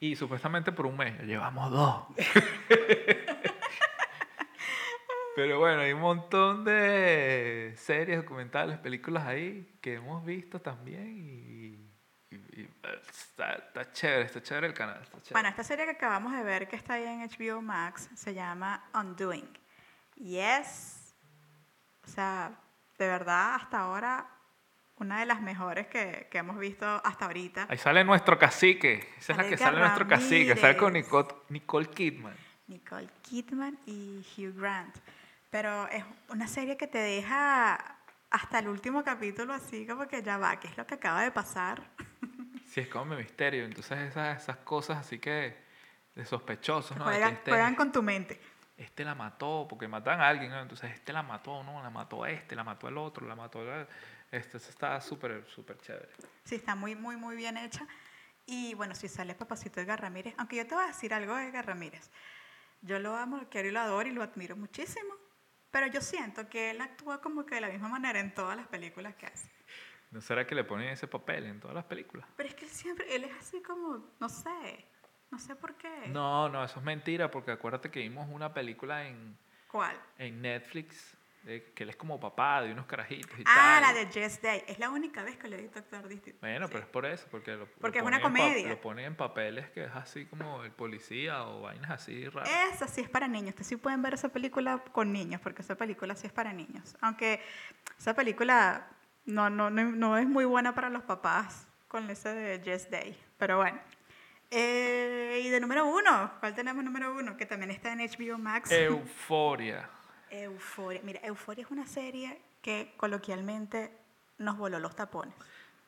y 0.00 0.16
supuestamente 0.16 0.72
por 0.72 0.86
un 0.86 0.96
mes. 0.96 1.20
Llevamos 1.24 1.70
dos. 1.70 2.04
Pero 5.34 5.58
bueno, 5.58 5.80
hay 5.80 5.92
un 5.92 6.00
montón 6.00 6.64
de 6.64 7.74
series, 7.78 8.18
documentales, 8.18 8.78
películas 8.78 9.26
ahí 9.26 9.78
que 9.80 9.94
hemos 9.94 10.22
visto 10.26 10.60
también 10.60 11.08
y, 11.16 12.34
y- 12.36 12.60
y, 12.60 12.62
eh, 12.64 13.02
está, 13.08 13.52
está 13.54 13.90
chévere, 13.92 14.24
está 14.26 14.42
chévere 14.42 14.66
el 14.66 14.74
canal. 14.74 15.00
Está 15.02 15.18
chévere. 15.22 15.32
Bueno, 15.32 15.48
esta 15.48 15.64
serie 15.64 15.84
que 15.86 15.92
acabamos 15.92 16.32
de 16.34 16.42
ver 16.42 16.68
que 16.68 16.76
está 16.76 16.94
ahí 16.94 17.04
en 17.04 17.22
HBO 17.22 17.62
Max 17.62 18.10
se 18.14 18.34
llama 18.34 18.84
Undoing. 18.94 19.48
Y 20.16 20.36
es, 20.36 21.14
o 22.04 22.08
sea, 22.08 22.52
de 22.98 23.08
verdad, 23.08 23.54
hasta 23.54 23.78
ahora, 23.80 24.28
una 24.96 25.20
de 25.20 25.26
las 25.26 25.40
mejores 25.40 25.86
que, 25.86 26.28
que 26.30 26.38
hemos 26.38 26.58
visto 26.58 26.86
hasta 26.86 27.26
ahorita. 27.26 27.66
Ahí 27.68 27.78
sale 27.78 28.04
nuestro 28.04 28.38
cacique. 28.38 29.08
Esa 29.18 29.32
es 29.32 29.38
la 29.38 29.48
que 29.48 29.56
sale 29.56 29.78
nuestro 29.80 30.06
cacique. 30.06 30.56
Sale 30.56 30.76
con. 30.76 30.92
Nicole, 30.92 31.28
Nicole 31.48 31.88
Kidman. 31.88 32.36
Nicole 32.66 33.08
Kidman 33.22 33.78
y 33.86 34.24
Hugh 34.36 34.54
Grant. 34.58 34.96
Pero 35.50 35.86
es 35.88 36.04
una 36.28 36.46
serie 36.46 36.76
que 36.76 36.86
te 36.86 36.98
deja 36.98 37.98
hasta 38.30 38.58
el 38.58 38.68
último 38.68 39.04
capítulo 39.04 39.52
así 39.52 39.86
como 39.86 40.08
que 40.08 40.22
ya 40.22 40.38
va, 40.38 40.58
¿qué 40.58 40.68
es 40.68 40.76
lo 40.76 40.86
que 40.86 40.94
acaba 40.94 41.22
de 41.22 41.30
pasar? 41.30 41.82
Sí, 42.72 42.80
es 42.80 42.88
como 42.88 43.04
mi 43.04 43.16
misterio. 43.16 43.66
Entonces 43.66 43.98
esas, 43.98 44.42
esas 44.42 44.56
cosas 44.56 44.96
así 44.96 45.18
que 45.18 45.54
de 46.14 46.24
sospechosos, 46.24 46.96
¿no? 46.96 47.04
De 47.04 47.10
que 47.10 47.16
juegan, 47.18 47.34
este, 47.34 47.50
juegan 47.50 47.74
con 47.74 47.92
tu 47.92 48.02
mente. 48.02 48.40
este 48.78 49.04
la 49.04 49.14
mató, 49.14 49.66
porque 49.68 49.86
matan 49.86 50.22
a 50.22 50.28
alguien, 50.28 50.50
¿no? 50.50 50.58
Entonces 50.58 50.90
este 50.90 51.12
la 51.12 51.22
mató, 51.22 51.62
no, 51.62 51.82
la 51.82 51.90
mató 51.90 52.24
este, 52.24 52.56
la 52.56 52.64
mató 52.64 52.88
el 52.88 52.96
otro, 52.96 53.26
la 53.26 53.36
mató 53.36 53.60
el... 53.60 53.82
Este, 53.82 53.92
eso 54.32 54.56
está 54.56 55.00
súper, 55.00 55.44
súper 55.46 55.78
chévere. 55.78 56.08
Sí, 56.44 56.56
está 56.56 56.74
muy, 56.74 56.94
muy, 56.94 57.16
muy 57.16 57.36
bien 57.36 57.56
hecha. 57.56 57.86
Y 58.46 58.74
bueno, 58.74 58.94
si 58.94 59.08
sale 59.08 59.34
Papacito 59.34 59.80
Edgar 59.80 60.00
Ramírez, 60.00 60.34
aunque 60.38 60.56
yo 60.56 60.66
te 60.66 60.74
voy 60.74 60.84
a 60.84 60.88
decir 60.88 61.14
algo 61.14 61.36
de 61.36 61.48
Edgar 61.48 61.66
Ramírez. 61.66 62.10
Yo 62.80 62.98
lo 62.98 63.14
amo, 63.14 63.36
lo 63.36 63.48
quiero 63.48 63.68
y 63.68 63.70
lo 63.70 63.80
adoro 63.80 64.08
y 64.08 64.12
lo 64.12 64.22
admiro 64.22 64.56
muchísimo. 64.56 65.14
Pero 65.70 65.86
yo 65.86 66.00
siento 66.00 66.48
que 66.48 66.70
él 66.70 66.80
actúa 66.80 67.20
como 67.20 67.46
que 67.46 67.54
de 67.54 67.60
la 67.60 67.68
misma 67.68 67.88
manera 67.88 68.18
en 68.20 68.34
todas 68.34 68.56
las 68.56 68.66
películas 68.66 69.14
que 69.14 69.26
hace. 69.26 69.50
¿No 70.10 70.20
será 70.20 70.46
que 70.46 70.54
le 70.54 70.64
ponen 70.64 70.88
ese 70.88 71.06
papel 71.06 71.46
en 71.46 71.60
todas 71.60 71.74
las 71.74 71.84
películas? 71.84 72.26
Pero 72.36 72.48
es 72.48 72.54
que 72.54 72.64
él 72.64 72.70
siempre, 72.70 73.14
él 73.14 73.24
es 73.24 73.32
así 73.38 73.62
como, 73.62 74.12
no 74.20 74.28
sé, 74.28 74.86
no 75.30 75.38
sé 75.38 75.56
por 75.56 75.74
qué. 75.76 76.08
No, 76.08 76.48
no, 76.48 76.62
eso 76.62 76.78
es 76.78 76.84
mentira, 76.84 77.30
porque 77.30 77.52
acuérdate 77.52 77.90
que 77.90 78.00
vimos 78.00 78.28
una 78.30 78.52
película 78.52 79.06
en, 79.06 79.38
¿Cuál? 79.68 79.96
en 80.18 80.42
Netflix, 80.42 81.16
de 81.42 81.72
que 81.74 81.82
él 81.82 81.90
es 81.90 81.96
como 81.96 82.20
papá 82.20 82.62
de 82.62 82.72
unos 82.72 82.86
carajitos 82.86 83.36
y 83.38 83.42
Ah, 83.46 83.80
tal. 83.80 83.82
la 83.82 83.92
de 83.94 84.06
Just 84.06 84.42
Day. 84.42 84.62
Es 84.68 84.78
la 84.78 84.90
única 84.90 85.22
vez 85.24 85.36
que 85.36 85.48
lo 85.48 85.56
he 85.56 85.62
visto 85.62 85.78
actuar 85.80 86.06
distinto. 86.06 86.38
Bueno, 86.40 86.66
Sí. 86.68 86.72
pero 86.72 86.84
es 86.84 86.90
por 86.90 87.04
eso, 87.06 87.26
porque 87.30 87.52
lo, 87.56 87.66
Porque 87.80 87.98
lo 87.98 88.04
es 88.04 88.08
una 88.08 88.20
comedia. 88.20 88.68
lo 88.68 88.80
ponen 88.80 89.06
en 89.06 89.16
papeles 89.16 89.68
que 89.70 89.84
es 89.84 89.90
así 89.92 90.26
como 90.26 90.62
el 90.62 90.70
policía 90.70 91.42
o 91.44 91.62
vainas 91.62 91.90
así 91.90 92.28
raras. 92.28 92.48
Esa 92.72 92.86
sí 92.86 93.00
es 93.00 93.08
para 93.08 93.26
niños. 93.26 93.50
Ustedes 93.50 93.66
sí 93.66 93.76
pueden 93.76 94.02
ver 94.02 94.14
esa 94.14 94.28
película 94.28 94.78
con 94.92 95.12
niños, 95.12 95.40
porque 95.40 95.62
esa 95.62 95.74
película 95.74 96.14
sí 96.14 96.28
es 96.28 96.32
para 96.32 96.52
niños. 96.52 96.96
Aunque 97.00 97.40
esa 97.98 98.14
película 98.14 98.88
no, 99.24 99.50
no, 99.50 99.68
no, 99.70 99.82
no 99.90 100.18
es 100.18 100.26
muy 100.28 100.44
buena 100.44 100.74
para 100.74 100.90
los 100.90 101.02
papás 101.02 101.66
con 101.88 102.08
ese 102.08 102.28
de 102.34 102.58
Just 102.72 102.88
Day. 102.90 103.18
Pero 103.38 103.56
bueno. 103.58 103.80
Eh, 104.54 105.40
y 105.44 105.48
de 105.48 105.60
número 105.60 105.86
uno, 105.86 106.30
¿cuál 106.38 106.54
tenemos 106.54 106.84
número 106.84 107.14
uno? 107.14 107.36
Que 107.36 107.46
también 107.46 107.70
está 107.70 107.92
en 107.92 108.00
HBO 108.00 108.38
Max. 108.38 108.70
Euforia. 108.70 109.88
Euforia. 110.32 111.00
Mira, 111.04 111.20
Euforia 111.22 111.64
es 111.64 111.70
una 111.70 111.86
serie 111.86 112.40
que 112.62 112.94
coloquialmente 112.96 113.92
nos 114.38 114.56
voló 114.56 114.78
los 114.78 114.96
tapones. 114.96 115.34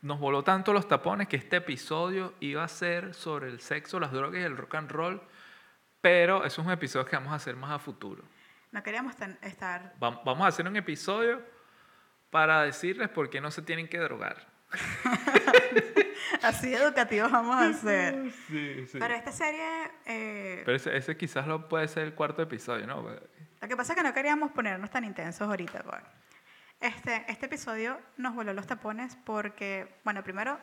Nos 0.03 0.21
voló 0.21 0.45
tanto 0.45 0.73
los 0.73 0.87
tapones 0.87 1.29
que 1.29 1.37
este 1.37 1.57
episodio 1.57 2.35
iba 2.41 2.63
a 2.63 2.69
ser 2.69 3.15
sobre 3.15 3.49
el 3.49 3.61
sexo, 3.61 3.99
las 3.99 4.13
drogas 4.13 4.39
y 4.41 4.45
el 4.45 4.57
rock 4.57 4.75
and 4.75 4.91
roll, 4.91 5.23
pero 6.03 6.45
eso 6.45 6.61
es 6.61 6.67
un 6.67 6.73
episodio 6.73 7.07
que 7.07 7.17
vamos 7.17 7.33
a 7.33 7.37
hacer 7.37 7.57
más 7.57 7.71
a 7.71 7.79
futuro. 7.79 8.23
No 8.71 8.83
queríamos 8.83 9.15
estar 9.41 9.95
Va- 10.03 10.21
Vamos 10.25 10.45
a 10.45 10.49
hacer 10.49 10.67
un 10.69 10.77
episodio 10.77 11.41
para 12.31 12.63
decirles 12.65 13.09
por 13.09 13.31
qué 13.31 13.41
no 13.41 13.51
se 13.51 13.63
tienen 13.63 13.89
que 13.89 13.99
drogar. 13.99 14.53
así 16.43 16.75
educativos, 16.75 17.31
vamos 17.31 17.57
a 17.57 17.69
hacer. 17.69 18.33
Sí, 18.49 18.87
sí. 18.87 18.99
Pero 18.99 19.15
esta 19.15 19.33
serie, 19.33 19.67
eh, 20.07 20.63
Pero 20.65 20.77
ese, 20.77 20.97
ese 20.97 21.17
quizás 21.17 21.47
lo 21.47 21.69
puede 21.69 21.89
ser 21.89 22.03
el 22.05 22.15
cuarto 22.15 22.43
episodio, 22.43 22.87
¿no? 22.87 23.09
Lo 23.65 23.69
que 23.69 23.77
pasa 23.79 23.93
es 23.95 23.97
que 23.97 24.03
no 24.03 24.13
queríamos 24.13 24.51
ponernos 24.53 24.91
tan 24.91 25.05
intensos 25.05 25.49
ahorita. 25.49 25.83
pues. 25.83 26.03
Este, 26.81 27.25
este 27.29 27.47
episodio 27.47 27.99
nos 28.19 28.35
voló 28.35 28.53
los 28.53 28.67
tapones 28.67 29.17
porque, 29.25 30.01
bueno, 30.05 30.23
primero, 30.23 30.59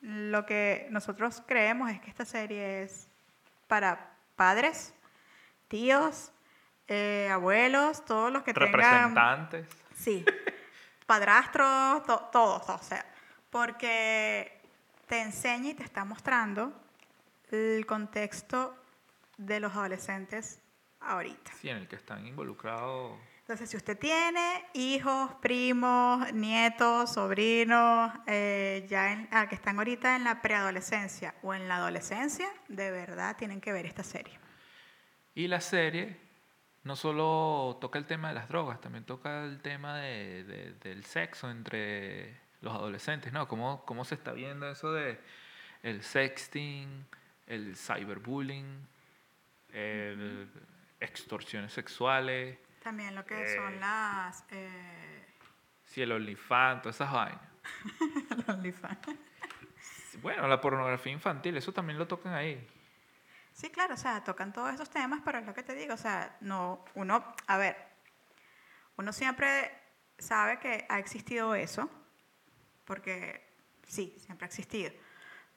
lo 0.00 0.44
que 0.44 0.88
nosotros 0.90 1.42
creemos 1.46 1.90
es 1.92 2.00
que 2.00 2.10
esta 2.10 2.24
serie 2.24 2.82
es 2.82 3.08
para 3.68 4.16
padres, 4.34 4.94
tíos, 5.68 6.32
eh, 6.88 7.28
abuelos, 7.30 8.04
todos 8.04 8.32
los 8.32 8.42
que 8.42 8.52
tengan... 8.52 8.72
Representantes. 8.72 9.68
Sí, 9.94 10.24
padrastros, 11.06 12.04
to- 12.04 12.28
todos, 12.32 12.68
o 12.68 12.78
sea, 12.82 13.04
porque 13.50 14.60
te 15.06 15.20
enseña 15.20 15.70
y 15.70 15.74
te 15.74 15.84
está 15.84 16.04
mostrando 16.04 16.72
el 17.52 17.86
contexto 17.86 18.76
de 19.36 19.60
los 19.60 19.72
adolescentes 19.74 20.60
ahorita. 21.00 21.52
Sí, 21.60 21.68
en 21.68 21.78
el 21.78 21.88
que 21.88 21.96
están 21.96 22.26
involucrados. 22.26 23.18
Entonces, 23.40 23.70
si 23.70 23.76
usted 23.78 23.98
tiene 23.98 24.64
hijos, 24.74 25.32
primos, 25.40 26.30
nietos, 26.34 27.14
sobrinos, 27.14 28.12
eh, 28.26 28.84
ya 28.90 29.12
en- 29.12 29.28
ah, 29.32 29.48
que 29.48 29.54
están 29.54 29.78
ahorita 29.78 30.16
en 30.16 30.24
la 30.24 30.42
preadolescencia 30.42 31.34
o 31.42 31.54
en 31.54 31.66
la 31.66 31.76
adolescencia, 31.76 32.46
de 32.68 32.90
verdad 32.90 33.36
tienen 33.38 33.60
que 33.62 33.72
ver 33.72 33.86
esta 33.86 34.02
serie. 34.02 34.38
Y 35.34 35.48
la 35.48 35.60
serie 35.62 36.18
no 36.84 36.94
solo 36.94 37.78
toca 37.80 37.98
el 37.98 38.04
tema 38.06 38.28
de 38.28 38.34
las 38.34 38.48
drogas, 38.48 38.80
también 38.82 39.04
toca 39.04 39.44
el 39.44 39.60
tema 39.62 39.96
de, 39.98 40.44
de- 40.44 40.72
del 40.74 41.04
sexo 41.04 41.50
entre 41.50 42.36
los 42.60 42.74
adolescentes, 42.74 43.32
¿no? 43.32 43.48
¿Cómo, 43.48 43.82
cómo 43.86 44.04
se 44.04 44.14
está 44.14 44.32
viendo 44.32 44.68
eso 44.70 44.92
de 44.92 45.18
el 45.82 46.02
sexting, 46.02 47.06
el 47.46 47.76
cyberbullying, 47.76 48.86
el 49.72 50.48
extorsiones 51.00 51.72
sexuales, 51.72 52.58
También 52.82 53.14
lo 53.14 53.24
que 53.24 53.42
Eh. 53.42 53.56
son 53.56 53.80
las... 53.80 54.44
eh, 54.50 55.24
si 55.84 56.02
el 56.02 56.12
OnlyFans, 56.12 56.82
todas 56.82 56.96
esas 56.96 57.12
vainas. 57.12 57.40
los 58.36 58.48
OnlyFans. 58.48 58.98
Bueno, 60.22 60.46
la 60.48 60.60
pornografía 60.60 61.12
infantil, 61.12 61.56
eso 61.56 61.72
también 61.72 61.98
lo 61.98 62.06
tocan 62.08 62.34
ahí. 62.34 62.66
Sí, 63.52 63.70
claro, 63.70 63.94
o 63.94 63.96
sea, 63.96 64.22
tocan 64.24 64.52
todos 64.52 64.70
estos 64.70 64.90
temas, 64.90 65.20
pero 65.24 65.38
es 65.38 65.46
lo 65.46 65.54
que 65.54 65.62
te 65.62 65.74
digo, 65.74 65.94
o 65.94 65.98
sea, 65.98 66.36
no, 66.40 66.84
uno, 66.94 67.24
a 67.46 67.56
ver, 67.56 67.76
uno 68.96 69.12
siempre 69.12 69.70
sabe 70.18 70.58
que 70.60 70.86
ha 70.88 70.98
existido 70.98 71.54
eso, 71.54 71.90
porque 72.84 73.44
sí, 73.82 74.14
siempre 74.18 74.44
ha 74.46 74.48
existido, 74.48 74.92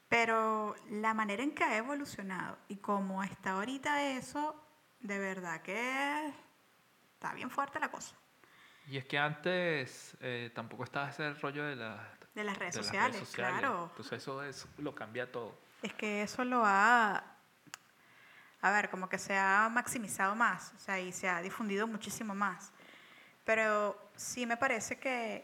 pero 0.09 0.75
la 0.89 1.13
manera 1.13 1.43
en 1.43 1.53
que 1.53 1.63
ha 1.63 1.77
evolucionado 1.77 2.57
y 2.67 2.77
cómo 2.77 3.23
está 3.23 3.51
ahorita 3.51 4.03
eso, 4.11 4.55
de 5.01 5.19
verdad 5.19 5.61
que 5.61 6.33
está 7.13 7.33
bien 7.33 7.49
fuerte 7.49 7.79
la 7.79 7.89
cosa. 7.91 8.15
Y 8.87 8.97
es 8.97 9.05
que 9.05 9.17
antes 9.17 10.17
eh, 10.21 10.51
tampoco 10.55 10.83
estaba 10.83 11.09
ese 11.09 11.33
rollo 11.35 11.65
de, 11.65 11.75
la- 11.75 12.07
De 12.33 12.43
las 12.43 12.57
redes 12.57 12.75
de 12.75 12.83
sociales, 12.83 13.29
claro. 13.33 13.87
Entonces 13.91 14.21
eso 14.21 14.43
es, 14.43 14.67
lo 14.77 14.93
cambia 14.95 15.31
todo. 15.31 15.57
Es 15.81 15.93
que 15.93 16.23
eso 16.23 16.43
lo 16.43 16.63
ha, 16.65 17.23
a 18.61 18.71
ver, 18.71 18.89
como 18.89 19.07
que 19.09 19.17
se 19.17 19.37
ha 19.37 19.69
maximizado 19.71 20.35
más, 20.35 20.73
o 20.75 20.79
sea, 20.79 20.99
y 20.99 21.11
se 21.11 21.27
ha 21.29 21.41
difundido 21.41 21.87
muchísimo 21.87 22.33
más. 22.35 22.71
Pero 23.45 23.99
sí 24.15 24.45
me 24.45 24.57
parece 24.57 24.99
que, 24.99 25.43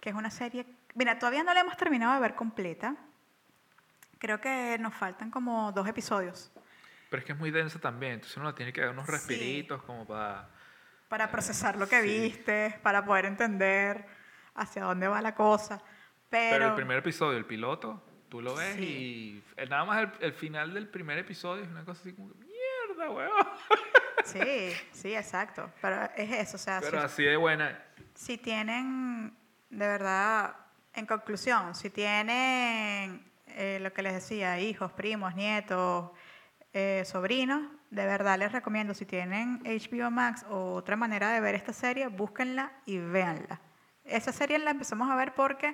que 0.00 0.10
es 0.10 0.14
una 0.16 0.30
serie, 0.30 0.66
mira, 0.94 1.18
todavía 1.18 1.44
no 1.44 1.54
la 1.54 1.60
hemos 1.60 1.76
terminado 1.76 2.14
de 2.14 2.20
ver 2.20 2.34
completa. 2.34 2.96
Creo 4.18 4.40
que 4.40 4.76
nos 4.80 4.94
faltan 4.94 5.30
como 5.30 5.70
dos 5.72 5.86
episodios 5.86 6.50
Pero 7.14 7.20
es 7.20 7.26
que 7.26 7.32
es 7.32 7.38
muy 7.38 7.52
densa 7.52 7.78
también, 7.78 8.14
entonces 8.14 8.36
uno 8.38 8.52
tiene 8.56 8.72
que 8.72 8.80
dar 8.80 8.90
unos 8.90 9.06
Sí. 9.06 9.12
respiritos 9.12 9.80
como 9.84 10.04
para... 10.04 10.48
para 11.08 11.30
procesar 11.30 11.76
lo 11.76 11.88
que 11.88 12.02
Sí. 12.02 12.08
viste, 12.08 12.76
para 12.82 13.04
poder 13.04 13.26
entender. 13.26 14.04
hacia 14.56 14.82
dónde 14.82 15.06
va 15.06 15.20
la 15.22 15.32
cosa. 15.34 15.80
Pero, 16.28 16.50
Pero 16.56 16.68
el 16.70 16.74
primer 16.74 16.98
episodio, 16.98 17.38
el 17.38 17.44
piloto, 17.44 18.04
tú 18.28 18.40
lo 18.42 18.56
ves 18.56 18.74
Sí. 18.74 18.82
y 18.82 19.44
eh, 19.56 19.66
nada 19.66 19.84
más 19.84 20.02
el, 20.02 20.10
el 20.26 20.32
final 20.32 20.74
del 20.74 20.88
primer 20.88 21.18
episodio 21.18 21.62
es 21.62 21.70
una 21.70 21.84
cosa 21.84 22.00
así 22.00 22.12
como, 22.14 22.32
mierda, 22.34 23.10
weón. 23.10 23.30
Sí, 24.24 24.72
sí, 24.90 25.14
exacto. 25.14 25.70
Pero 25.80 26.08
es 26.16 26.32
eso, 26.32 26.56
o 26.56 26.58
sea, 26.58 26.80
Pero 26.80 26.98
si, 26.98 27.04
así 27.06 27.22
de 27.24 27.36
buena. 27.36 27.80
si 28.14 28.38
tienen, 28.38 29.36
de 29.70 29.86
verdad, 29.86 30.56
en 30.94 31.06
conclusión, 31.06 31.74
si 31.76 31.90
tienen 31.90 33.24
eh, 33.48 33.78
lo 33.80 33.92
que 33.92 34.02
les 34.02 34.14
decía, 34.14 34.58
hijos, 34.58 34.90
primos, 34.92 35.34
nietos, 35.36 36.10
eh, 36.74 37.04
sobrinos, 37.06 37.62
de 37.90 38.04
verdad 38.04 38.36
les 38.36 38.50
recomiendo, 38.50 38.94
si 38.94 39.06
tienen 39.06 39.62
HBO 39.64 40.10
Max 40.10 40.44
o 40.50 40.74
otra 40.74 40.96
manera 40.96 41.30
de 41.30 41.40
ver 41.40 41.54
esta 41.54 41.72
serie, 41.72 42.08
búsquenla 42.08 42.72
y 42.84 42.98
véanla. 42.98 43.60
Esa 44.04 44.32
serie 44.32 44.58
la 44.58 44.72
empezamos 44.72 45.08
a 45.08 45.14
ver 45.14 45.34
porque 45.34 45.72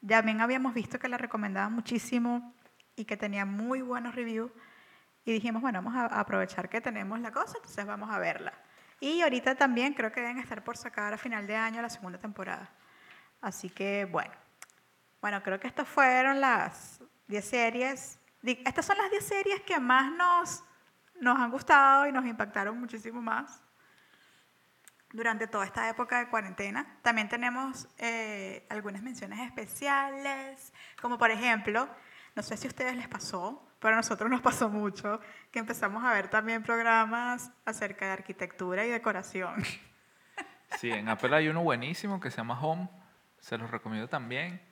ya 0.00 0.20
bien 0.20 0.40
habíamos 0.40 0.74
visto 0.74 0.98
que 0.98 1.08
la 1.08 1.16
recomendaban 1.16 1.72
muchísimo 1.72 2.54
y 2.96 3.04
que 3.04 3.16
tenía 3.16 3.44
muy 3.44 3.82
buenos 3.82 4.16
reviews. 4.16 4.50
Y 5.24 5.32
dijimos, 5.32 5.62
bueno, 5.62 5.80
vamos 5.80 5.94
a 5.94 6.06
aprovechar 6.18 6.68
que 6.68 6.80
tenemos 6.80 7.20
la 7.20 7.30
cosa, 7.30 7.58
entonces 7.58 7.86
vamos 7.86 8.10
a 8.10 8.18
verla. 8.18 8.52
Y 8.98 9.22
ahorita 9.22 9.54
también 9.54 9.94
creo 9.94 10.10
que 10.10 10.20
deben 10.20 10.38
estar 10.38 10.64
por 10.64 10.76
sacar 10.76 11.14
a 11.14 11.18
final 11.18 11.46
de 11.46 11.54
año 11.54 11.80
la 11.80 11.88
segunda 11.88 12.18
temporada. 12.18 12.68
Así 13.40 13.70
que, 13.70 14.06
bueno. 14.10 14.32
Bueno, 15.22 15.40
creo 15.42 15.60
que 15.60 15.68
estas 15.68 15.86
fueron 15.86 16.40
las 16.40 17.00
10 17.28 17.44
series. 17.44 18.19
Estas 18.42 18.86
son 18.86 18.96
las 18.96 19.10
10 19.10 19.24
series 19.24 19.60
que 19.62 19.78
más 19.78 20.10
nos, 20.12 20.64
nos 21.20 21.38
han 21.38 21.50
gustado 21.50 22.06
y 22.06 22.12
nos 22.12 22.24
impactaron 22.24 22.78
muchísimo 22.78 23.20
más 23.20 23.62
durante 25.12 25.46
toda 25.46 25.64
esta 25.64 25.88
época 25.88 26.20
de 26.20 26.28
cuarentena. 26.28 26.98
También 27.02 27.28
tenemos 27.28 27.88
eh, 27.98 28.66
algunas 28.70 29.02
menciones 29.02 29.40
especiales, 29.40 30.72
como 31.00 31.18
por 31.18 31.30
ejemplo, 31.30 31.88
no 32.34 32.42
sé 32.42 32.56
si 32.56 32.66
a 32.66 32.70
ustedes 32.70 32.96
les 32.96 33.08
pasó, 33.08 33.68
pero 33.80 33.94
a 33.94 33.96
nosotros 33.96 34.30
nos 34.30 34.40
pasó 34.40 34.68
mucho, 34.68 35.20
que 35.50 35.58
empezamos 35.58 36.04
a 36.04 36.12
ver 36.12 36.28
también 36.28 36.62
programas 36.62 37.50
acerca 37.64 38.06
de 38.06 38.12
arquitectura 38.12 38.84
y 38.86 38.90
decoración. 38.90 39.62
Sí, 40.78 40.90
en 40.90 41.08
Apple 41.08 41.34
hay 41.34 41.48
uno 41.48 41.62
buenísimo 41.62 42.20
que 42.20 42.30
se 42.30 42.36
llama 42.36 42.58
Home, 42.60 42.88
se 43.40 43.58
los 43.58 43.70
recomiendo 43.70 44.08
también. 44.08 44.62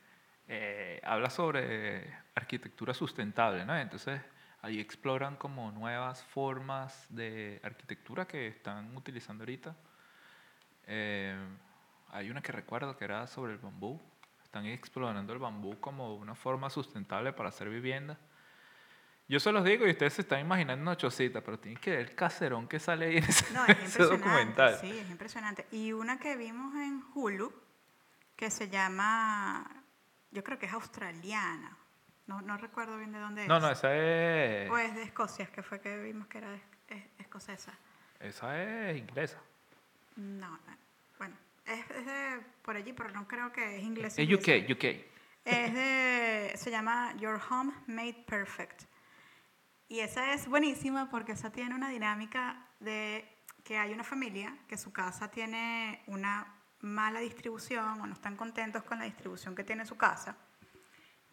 Eh, 0.47 1.01
habla 1.03 1.29
sobre 1.29 2.11
arquitectura 2.39 2.93
sustentable, 2.93 3.65
¿no? 3.65 3.77
Entonces 3.77 4.21
ahí 4.61 4.79
exploran 4.79 5.35
como 5.35 5.71
nuevas 5.71 6.23
formas 6.23 7.05
de 7.09 7.59
arquitectura 7.63 8.25
que 8.27 8.47
están 8.47 8.95
utilizando 8.95 9.43
ahorita. 9.43 9.75
Eh, 10.87 11.37
hay 12.11 12.29
una 12.29 12.41
que 12.41 12.51
recuerdo 12.51 12.97
que 12.97 13.05
era 13.05 13.27
sobre 13.27 13.53
el 13.53 13.59
bambú. 13.59 13.99
Están 14.43 14.65
explorando 14.65 15.31
el 15.31 15.39
bambú 15.39 15.79
como 15.79 16.15
una 16.15 16.35
forma 16.35 16.69
sustentable 16.69 17.33
para 17.33 17.49
hacer 17.49 17.69
vivienda. 17.69 18.17
Yo 19.27 19.39
se 19.39 19.51
los 19.51 19.63
digo 19.63 19.85
y 19.85 19.91
ustedes 19.91 20.13
se 20.13 20.21
están 20.23 20.39
imaginando 20.39 20.81
una 20.81 20.97
chocita, 20.97 21.41
pero 21.41 21.59
tienen 21.59 21.79
que 21.79 21.91
ver 21.91 21.99
el 21.99 22.15
caserón 22.15 22.67
que 22.67 22.79
sale 22.79 23.05
ahí 23.05 23.17
en 23.17 23.23
ese, 23.25 23.53
No, 23.53 23.63
es 23.67 23.77
ese 23.83 24.03
documental. 24.03 24.79
Sí, 24.81 24.89
es 24.89 25.07
impresionante. 25.07 25.67
Y 25.71 25.91
una 25.91 26.17
que 26.17 26.35
vimos 26.35 26.73
en 26.73 27.03
Hulu, 27.13 27.53
que 28.35 28.49
se 28.49 28.69
llama, 28.69 29.83
yo 30.31 30.43
creo 30.43 30.57
que 30.57 30.65
es 30.65 30.73
australiana. 30.73 31.77
No, 32.29 32.41
no 32.43 32.57
recuerdo 32.57 32.95
bien 32.97 33.11
de 33.11 33.17
dónde 33.19 33.41
es. 33.41 33.47
No, 33.47 33.59
no, 33.59 33.71
esa 33.71 33.91
es, 33.95 34.69
O 34.69 34.77
es 34.77 34.93
de 34.93 35.01
Escocia, 35.01 35.47
que 35.47 35.63
fue 35.63 35.81
que 35.81 35.97
vimos 36.03 36.27
que 36.27 36.37
era 36.37 36.53
es- 36.53 36.61
es- 36.89 37.03
escocesa. 37.17 37.73
esa 38.19 38.61
es 38.63 38.97
inglesa. 38.99 39.39
No, 40.15 40.49
no. 40.51 40.77
Bueno, 41.17 41.35
es, 41.65 41.89
es 41.89 42.05
de 42.05 42.39
por 42.61 42.75
allí, 42.75 42.93
pero 42.93 43.09
no 43.09 43.27
creo 43.27 43.51
que 43.51 43.77
es 43.77 43.83
inglés. 43.83 44.13
Es. 44.19 44.29
UK, 44.31 44.71
UK. 44.71 44.83
Es 45.43 45.73
de, 45.73 46.53
se 46.55 46.69
llama 46.69 47.15
Your 47.17 47.41
Home 47.49 47.73
Made 47.87 48.23
Perfect. 48.27 48.83
Y 49.87 50.01
esa 50.01 50.31
es 50.33 50.47
buenísima 50.47 51.09
porque 51.09 51.31
esa 51.31 51.51
tiene 51.51 51.73
una 51.73 51.89
dinámica 51.89 52.63
de 52.79 53.27
que 53.63 53.79
hay 53.79 53.91
una 53.91 54.03
familia 54.03 54.55
que 54.67 54.77
su 54.77 54.93
casa 54.93 55.31
tiene 55.31 56.03
una 56.05 56.45
mala 56.81 57.21
distribución 57.21 57.99
o 58.01 58.05
no 58.05 58.13
están 58.13 58.35
contentos 58.35 58.83
con 58.83 58.99
la 58.99 59.05
distribución 59.05 59.55
que 59.55 59.63
tiene 59.63 59.83
su 59.87 59.97
casa. 59.97 60.37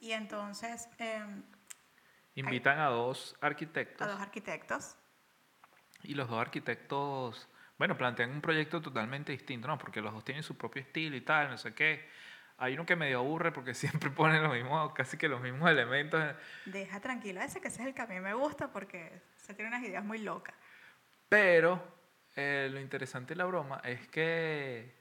Y 0.00 0.12
entonces 0.12 0.88
em, 0.98 1.42
Invitan 2.35 2.78
a 2.78 2.87
dos 2.87 3.35
a 3.40 3.46
arquitectos 3.46 4.06
los 4.06 4.20
arquitectos 4.20 4.96
y 6.02 6.14
los 6.14 6.28
dos 6.28 6.40
arquitectos, 6.40 7.48
bueno, 7.78 7.96
plantean 7.96 8.30
un 8.30 8.40
proyecto 8.40 8.80
totalmente 8.80 9.32
distinto, 9.32 9.68
¿no? 9.68 9.78
Porque 9.78 10.00
los 10.00 10.12
dos 10.12 10.24
tienen 10.24 10.42
su 10.42 10.56
propio 10.56 10.82
estilo 10.82 11.16
y 11.16 11.20
tal, 11.20 11.50
no 11.50 11.59
sé 11.59 11.74
qué. 11.74 12.09
Hay 12.59 12.74
uno 12.74 12.87
que 12.87 12.96
medio 12.96 13.18
aburre 13.18 13.52
porque 13.52 13.74
siempre 13.74 14.11
ponen 14.11 14.42
los 14.42 14.52
mismos, 14.52 14.92
casi 14.92 15.16
que 15.16 15.28
los 15.28 15.40
mismos 15.40 15.68
elementos. 15.70 16.22
Deja 16.64 17.00
tranquilo 17.00 17.40
ese, 17.40 17.61
que 17.61 17.68
ese 17.68 17.82
es 17.82 17.88
el 17.88 17.94
que 17.94 18.02
a 18.02 18.06
mí 18.06 18.20
me 18.20 18.35
gusta 18.35 18.72
porque 18.72 19.20
se 19.37 19.54
tiene 19.54 19.68
unas 19.68 19.82
ideas 19.82 20.04
muy 20.04 20.18
locas. 20.18 20.54
Pero 21.28 21.82
eh, 22.37 22.68
lo 22.70 22.80
interesante 22.80 23.35
de 23.35 23.38
la 23.38 23.46
broma 23.46 23.80
es 23.85 24.06
que 24.09 24.94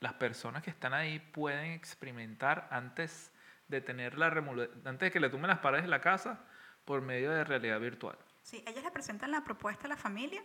las 0.00 0.14
personas 0.14 0.62
que 0.62 0.70
están 0.70 0.94
ahí 0.94 1.18
pueden 1.18 1.72
experimentar 1.72 2.66
antes 2.70 3.30
de 3.68 3.80
tener 3.80 4.18
la 4.18 4.30
remole- 4.30 4.70
antes 4.84 5.06
de 5.06 5.10
que 5.10 5.20
le 5.20 5.30
tomen 5.30 5.48
las 5.48 5.58
paredes 5.60 5.84
de 5.84 5.90
la 5.90 6.00
casa 6.00 6.40
por 6.84 7.00
medio 7.00 7.30
de 7.30 7.44
realidad 7.44 7.80
virtual. 7.80 8.16
Sí, 8.42 8.62
ellos 8.66 8.84
le 8.84 8.90
presentan 8.90 9.30
la 9.30 9.42
propuesta 9.42 9.86
a 9.86 9.88
la 9.88 9.96
familia, 9.96 10.42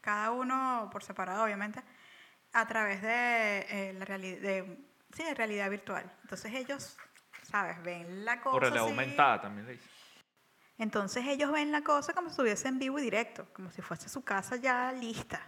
cada 0.00 0.30
uno 0.32 0.88
por 0.92 1.02
separado, 1.02 1.44
obviamente, 1.44 1.82
a 2.52 2.66
través 2.68 3.00
de, 3.00 3.60
eh, 3.70 3.92
la 3.94 4.04
reali- 4.04 4.38
de, 4.38 4.78
sí, 5.14 5.24
de 5.24 5.34
realidad 5.34 5.70
virtual. 5.70 6.10
Entonces 6.22 6.52
ellos, 6.52 6.96
¿sabes? 7.44 7.82
Ven 7.82 8.24
la 8.24 8.40
cosa. 8.42 8.56
O 8.56 8.60
realidad 8.60 8.82
así. 8.84 8.90
aumentada 8.90 9.40
también 9.40 9.66
le 9.66 9.72
dicen. 9.72 9.90
Entonces 10.78 11.24
ellos 11.26 11.50
ven 11.52 11.70
la 11.72 11.82
cosa 11.82 12.12
como 12.12 12.28
si 12.28 12.32
estuviese 12.32 12.68
en 12.68 12.78
vivo 12.78 12.98
y 12.98 13.02
directo, 13.02 13.46
como 13.54 13.70
si 13.70 13.80
fuese 13.82 14.08
su 14.08 14.22
casa 14.24 14.56
ya 14.56 14.92
lista. 14.92 15.40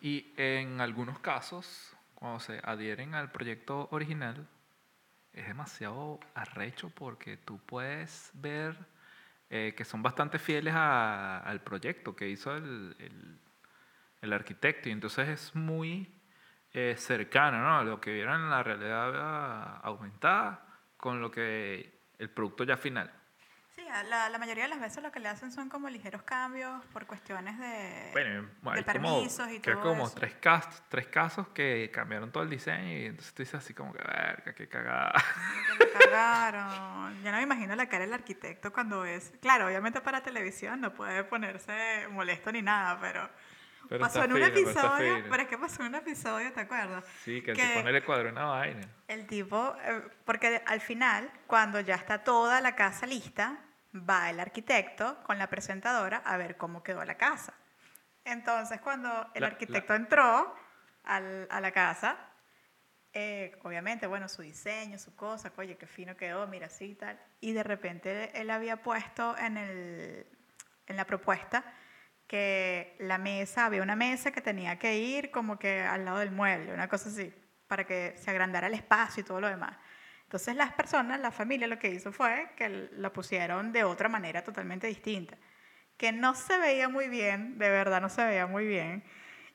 Y 0.00 0.32
en 0.36 0.80
algunos 0.80 1.18
casos, 1.18 1.94
cuando 2.14 2.40
se 2.40 2.60
adhieren 2.64 3.14
al 3.14 3.30
proyecto 3.30 3.88
original, 3.90 4.48
es 5.40 5.46
demasiado 5.48 6.20
arrecho 6.34 6.90
porque 6.90 7.36
tú 7.36 7.58
puedes 7.66 8.30
ver 8.34 8.76
eh, 9.50 9.74
que 9.76 9.84
son 9.84 10.02
bastante 10.02 10.38
fieles 10.38 10.74
a- 10.76 11.38
al 11.40 11.60
proyecto 11.62 12.14
que 12.16 12.28
hizo 12.28 12.54
el, 12.56 12.96
el- 12.98 14.32
arquitecto. 14.32 14.88
Y 14.88 14.92
entonces 14.92 15.28
es 15.28 15.54
muy 15.54 16.08
eh, 16.72 16.94
cercano, 16.98 17.62
¿no? 17.62 17.84
Lo 17.84 18.00
que 18.00 18.12
vieron 18.12 18.42
en 18.42 18.50
la 18.50 18.62
realidad 18.62 19.12
ah, 19.16 19.80
aumentada 19.82 20.66
con 20.96 21.20
lo 21.20 21.30
que 21.30 22.00
el 22.18 22.30
producto 22.30 22.64
ya 22.64 22.76
final. 22.76 23.10
Sí, 23.78 23.84
la, 24.08 24.28
la 24.28 24.38
mayoría 24.38 24.64
de 24.64 24.70
las 24.70 24.80
veces 24.80 25.00
lo 25.04 25.12
que 25.12 25.20
le 25.20 25.28
hacen 25.28 25.52
son 25.52 25.68
como 25.68 25.88
ligeros 25.88 26.22
cambios 26.24 26.84
por 26.86 27.06
cuestiones 27.06 27.56
de, 27.60 28.08
Bueno, 28.12 28.42
de 28.42 28.70
hay 28.70 28.82
como, 28.84 28.84
permisos 28.84 29.48
y 29.52 29.60
creo 29.60 29.76
todo 29.76 29.84
que 29.84 29.88
como 29.90 30.06
eso. 30.08 30.14
tres, 30.18 30.34
casos, 30.34 30.82
tres 30.88 31.06
casos 31.06 31.46
que 31.50 31.88
cambiaron 31.94 32.32
todo 32.32 32.42
el 32.42 32.50
diseño 32.50 32.88
y 32.88 33.06
entonces 33.06 33.32
tú 33.34 33.42
dices 33.42 33.54
así 33.54 33.74
como 33.74 33.92
que, 33.92 34.02
verga, 34.02 34.52
qué 34.52 34.68
cagada. 34.68 35.12
Que 35.78 35.84
me 35.84 35.92
cagaron. 35.92 37.22
Yo 37.22 37.30
no 37.30 37.36
me 37.36 37.42
imagino 37.44 37.76
la 37.76 37.88
cara 37.88 38.04
del 38.04 38.14
arquitecto 38.14 38.72
cuando 38.72 39.04
es. 39.04 39.32
Claro, 39.40 39.66
obviamente 39.66 40.00
para 40.00 40.22
televisión 40.22 40.80
no 40.80 40.92
puede 40.92 41.22
ponerse 41.22 42.08
molesto 42.10 42.50
ni 42.50 42.62
nada, 42.62 42.98
pero. 43.00 43.30
Pero 43.88 44.00
pasó 44.00 44.24
en 44.24 44.32
un 44.32 44.38
fino, 44.38 44.48
pero 44.52 44.60
episodio. 44.70 45.14
fino. 45.16 45.26
Pero 45.30 45.42
es 45.44 45.48
que 45.48 45.56
pasó 45.56 45.82
en 45.82 45.88
un 45.88 45.94
episodio, 45.94 46.52
¿te 46.52 46.60
acuerdas? 46.60 47.04
Sí, 47.24 47.40
que, 47.42 47.52
Que- 47.52 47.62
el 47.62 47.68
tipo 47.68 47.82
no 47.84 47.90
le 47.92 48.04
cuadró 48.04 48.28
una 48.30 48.44
vaina. 48.44 48.86
El 49.06 49.26
tipo. 49.26 49.74
eh, 49.84 50.02
porque 50.26 50.62
al 50.66 50.80
final, 50.80 51.30
cuando 51.46 51.80
ya 51.80 51.94
está 51.94 52.24
toda 52.24 52.60
la 52.60 52.74
casa 52.74 53.06
lista, 53.06 53.56
va 53.94 54.30
el 54.30 54.40
arquitecto 54.40 55.22
con 55.24 55.38
la 55.38 55.48
presentadora 55.48 56.18
a 56.24 56.36
ver 56.36 56.56
cómo 56.56 56.82
quedó 56.82 57.04
la 57.04 57.16
casa. 57.16 57.54
Entonces, 58.24 58.80
cuando 58.80 59.30
el 59.34 59.40
La- 59.42 59.46
arquitecto 59.48 59.94
entró 59.94 60.54
al- 61.04 61.46
a 61.50 61.60
la 61.60 61.70
casa, 61.72 62.16
eh, 63.14 63.58
obviamente, 63.64 64.06
bueno, 64.06 64.28
su 64.28 64.42
diseño, 64.42 64.98
su 64.98 65.16
cosa, 65.16 65.50
oye, 65.56 65.76
qué 65.78 65.86
fino 65.86 66.16
quedó, 66.16 66.46
mira 66.46 66.66
así 66.66 66.84
y 66.90 66.94
tal. 66.94 67.18
Y 67.40 67.52
de 67.52 67.62
repente 67.62 68.30
él 68.38 68.50
había 68.50 68.82
puesto 68.82 69.36
en, 69.38 69.56
el, 69.56 70.26
en 70.86 70.96
la 70.96 71.04
propuesta 71.06 71.64
que 72.26 72.94
la 73.00 73.16
mesa, 73.16 73.64
había 73.64 73.82
una 73.82 73.96
mesa 73.96 74.30
que 74.30 74.42
tenía 74.42 74.78
que 74.78 74.98
ir 74.98 75.30
como 75.30 75.58
que 75.58 75.80
al 75.80 76.04
lado 76.04 76.18
del 76.18 76.30
mueble, 76.30 76.74
una 76.74 76.86
cosa 76.88 77.08
así, 77.08 77.32
para 77.66 77.84
que 77.86 78.14
se 78.18 78.30
agrandara 78.30 78.66
el 78.66 78.74
espacio 78.74 79.22
y 79.22 79.24
todo 79.24 79.40
lo 79.40 79.48
demás. 79.48 79.74
Entonces 80.28 80.56
las 80.56 80.74
personas, 80.74 81.18
la 81.20 81.30
familia 81.30 81.66
lo 81.66 81.78
que 81.78 81.88
hizo 81.88 82.12
fue 82.12 82.50
que 82.54 82.68
la 82.92 83.10
pusieron 83.10 83.72
de 83.72 83.84
otra 83.84 84.10
manera 84.10 84.44
totalmente 84.44 84.86
distinta, 84.86 85.38
que 85.96 86.12
no 86.12 86.34
se 86.34 86.58
veía 86.58 86.86
muy 86.90 87.08
bien, 87.08 87.56
de 87.56 87.70
verdad 87.70 88.02
no 88.02 88.10
se 88.10 88.22
veía 88.22 88.46
muy 88.46 88.66
bien. 88.66 89.02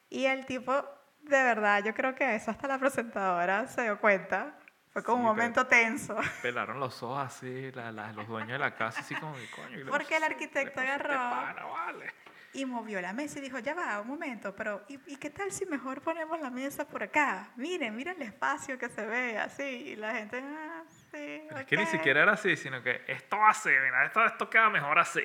Y 0.09 0.25
el 0.25 0.47
tipo, 0.47 0.73
de 1.21 1.43
verdad, 1.43 1.83
yo 1.85 1.93
creo 1.93 2.15
que 2.15 2.33
eso 2.33 2.49
hasta 2.49 2.67
la 2.67 2.79
presentadora 2.79 3.67
se 3.67 3.83
dio 3.83 3.99
cuenta. 3.99 4.57
Fue 4.89 5.03
como 5.03 5.17
Sí, 5.17 5.21
un 5.21 5.27
momento 5.27 5.67
tenso. 5.67 6.17
Pelaron 6.41 6.79
los 6.79 7.03
ojos 7.03 7.19
así, 7.23 7.71
la- 7.73 7.91
la- 7.91 8.11
los 8.11 8.27
dueños 8.27 8.53
de 8.53 8.57
la 8.59 8.73
casa, 8.75 9.01
así 9.01 9.13
como 9.13 9.33
coño. 9.55 9.69
¿qué 9.77 9.83
le 9.83 9.91
Porque 9.91 10.17
el 10.17 10.23
arquitecto 10.23 10.81
¿Qué 10.81 10.87
le 10.87 10.87
pasó 10.87 10.91
a 10.91 10.95
este 10.95 11.07
agarró- 11.07 11.29
pana, 11.29 11.65
vale? 11.65 12.13
Y 12.53 12.65
movió 12.65 13.01
la 13.01 13.13
mesa 13.13 13.39
y 13.39 13.41
dijo, 13.41 13.57
ya 13.59 13.73
va, 13.73 13.99
un 14.01 14.07
momento, 14.07 14.55
pero 14.55 14.83
¿y, 14.87 14.99
y 15.11 15.15
qué 15.17 15.29
tal 15.31 15.51
si 15.51 15.65
mejor 15.65 16.01
ponemos 16.01 16.39
la 16.39 16.49
mesa 16.51 16.87
por 16.87 17.01
acá? 17.03 17.51
Miren, 17.55 17.95
miren 17.95 18.15
el 18.21 18.27
espacio 18.27 18.77
que 18.77 18.89
se 18.89 19.05
ve 19.05 19.37
así. 19.37 19.63
Y 19.63 19.95
la 19.95 20.13
gente, 20.13 20.39
ah, 20.43 20.83
sí. 21.11 21.41
Pero 21.49 21.57
Es 21.59 21.65
que 21.65 21.77
ni 21.77 21.83
ok". 21.83 21.89
siquiera 21.89 22.21
era 22.23 22.33
así, 22.33 22.55
sino 22.55 22.81
que 22.83 23.01
esto 23.07 23.37
así, 23.45 23.69
mira, 23.69 24.05
esto, 24.05 24.23
esto 24.25 24.49
queda 24.49 24.69
mejor 24.69 24.99
así. 24.99 25.23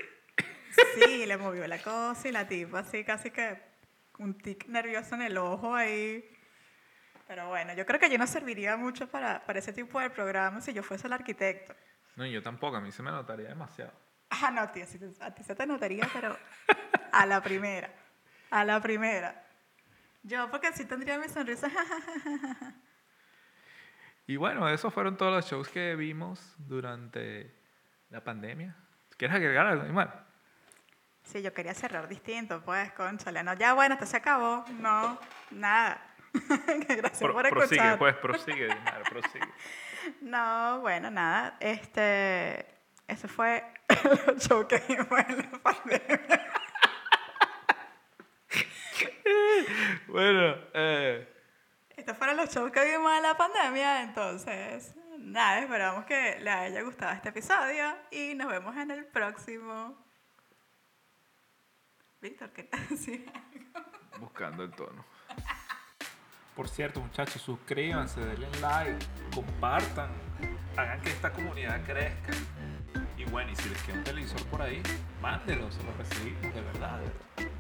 Sí, 0.95 1.27
le 1.27 1.37
movió 1.37 1.67
la 1.67 1.79
cosa 1.79 2.29
y 2.29 2.33
la 2.33 2.47
tipa 2.47 2.81
así 2.81 3.03
casi 3.05 3.31
que 3.31 3.61
un 4.19 4.37
tic 4.38 4.67
nervioso 4.67 5.14
en 5.14 5.23
el 5.23 5.37
ojo 5.38 5.75
ahí. 5.75 6.25
Pero 7.27 7.49
bueno, 7.49 7.75
yo 7.75 7.85
creo 7.85 8.01
que 8.01 8.09
yo 8.11 8.17
no 8.17 8.27
serviría 8.27 8.77
mucho 8.77 9.09
para, 9.09 9.45
para 9.45 9.59
ese 9.59 9.73
tipo 9.73 10.01
de 10.01 10.09
programa 10.11 10.61
si 10.61 10.73
yo 10.73 10.83
fuese 10.83 11.07
el 11.07 11.12
arquitecto. 11.12 11.75
No, 12.17 12.25
yo 12.27 12.43
tampoco, 12.43 12.77
a 12.77 12.81
mí 12.81 12.91
se 12.91 13.03
me 13.03 13.11
notaría 13.11 13.49
demasiado. 13.49 13.93
Ah, 14.31 14.51
no, 14.51 14.69
tío, 14.71 14.85
a 15.21 15.35
ti 15.35 15.43
se 15.43 15.55
te 15.55 15.67
notaría, 15.67 16.09
pero 16.12 16.37
a 17.12 17.27
la 17.27 17.42
primera. 17.42 17.90
A 18.51 18.64
la 18.64 18.81
primera. 18.81 19.44
Yo, 20.23 20.51
porque 20.51 20.73
sí 20.73 20.85
tendría 20.85 21.18
mi 21.18 21.29
sonrisa. 21.29 21.68
Y 24.27 24.37
bueno, 24.37 24.68
esos 24.68 24.92
fueron 24.92 25.16
todos 25.16 25.33
los 25.33 25.47
shows 25.51 25.68
que 25.68 25.97
vimos 25.97 26.55
durante 26.59 27.51
la 28.11 28.23
pandemia. 28.23 28.77
¿Quieres 29.16 29.35
agregar 29.35 29.66
algo, 29.66 29.87
Igual. 29.87 30.12
Sí, 31.23 31.40
yo 31.40 31.55
quería 31.55 31.73
cerrar 31.73 32.09
distinto, 32.09 32.62
pues, 32.62 32.92
conchale. 32.92 33.42
No, 33.42 33.55
ya 33.55 33.73
bueno, 33.73 33.94
esto 33.94 34.05
se 34.05 34.18
acabó. 34.18 34.66
No, 34.81 35.18
nada. 35.51 36.03
Gracias 36.88 37.21
por 37.21 37.49
prosigue, 37.49 37.62
escuchar. 37.77 37.99
pues, 37.99 38.16
prosigue, 38.16 38.66
Dimar, 38.66 39.03
prosigue. 39.09 39.49
No, 40.21 40.81
bueno, 40.81 41.11
nada. 41.11 41.57
Este, 41.59 42.66
eso 43.07 43.29
fue 43.29 43.64
el 44.27 44.38
show 44.38 44.66
que 44.68 44.79
vimos 44.88 45.09
en 45.27 45.53
la 45.53 45.59
pandemia. 45.59 46.53
Bueno, 50.09 50.57
eh, 50.75 51.29
Estos 51.97 52.17
fueron 52.17 52.37
los 52.37 52.49
shows 52.51 52.71
que 52.73 52.85
vimos 52.85 53.12
en 53.17 53.23
la 53.23 53.37
pandemia, 53.37 54.03
entonces, 54.03 54.95
nada, 55.19 55.61
esperamos 55.61 56.05
que 56.05 56.38
les 56.41 56.55
haya 56.55 56.83
gustado 56.83 57.12
este 57.12 57.29
episodio 57.31 57.95
y 58.11 58.35
nos 58.35 58.49
vemos 58.49 58.77
en 58.77 58.91
el 58.91 59.05
próximo. 59.07 59.97
Víctor, 62.21 62.51
¿qué 62.53 62.64
tal? 62.64 62.81
Sí. 62.99 63.25
buscando 64.19 64.64
el 64.64 64.71
tono. 64.73 65.05
Por 66.57 66.69
cierto, 66.69 67.01
muchachos, 67.01 67.41
suscríbanse, 67.41 68.21
denle 68.21 68.49
like, 68.61 69.07
compartan, 69.33 70.11
hagan 70.77 71.01
que 71.03 71.11
esta 71.11 71.33
comunidad 71.33 71.85
crezca. 71.85 72.33
Y 73.17 73.25
bueno, 73.27 73.53
y 73.53 73.57
si 73.57 73.69
les 73.69 73.81
queda 73.83 73.99
un 73.99 74.05
televisor 74.05 74.45
por 74.47 74.62
ahí, 74.62 74.83
mándenlo, 75.23 75.71
se 75.71 75.83
lo 75.85 75.93
recibimos 75.93 76.43
de 76.43 76.61
verdad. 76.61 76.99
de 76.99 77.05
verdad. 77.05 77.58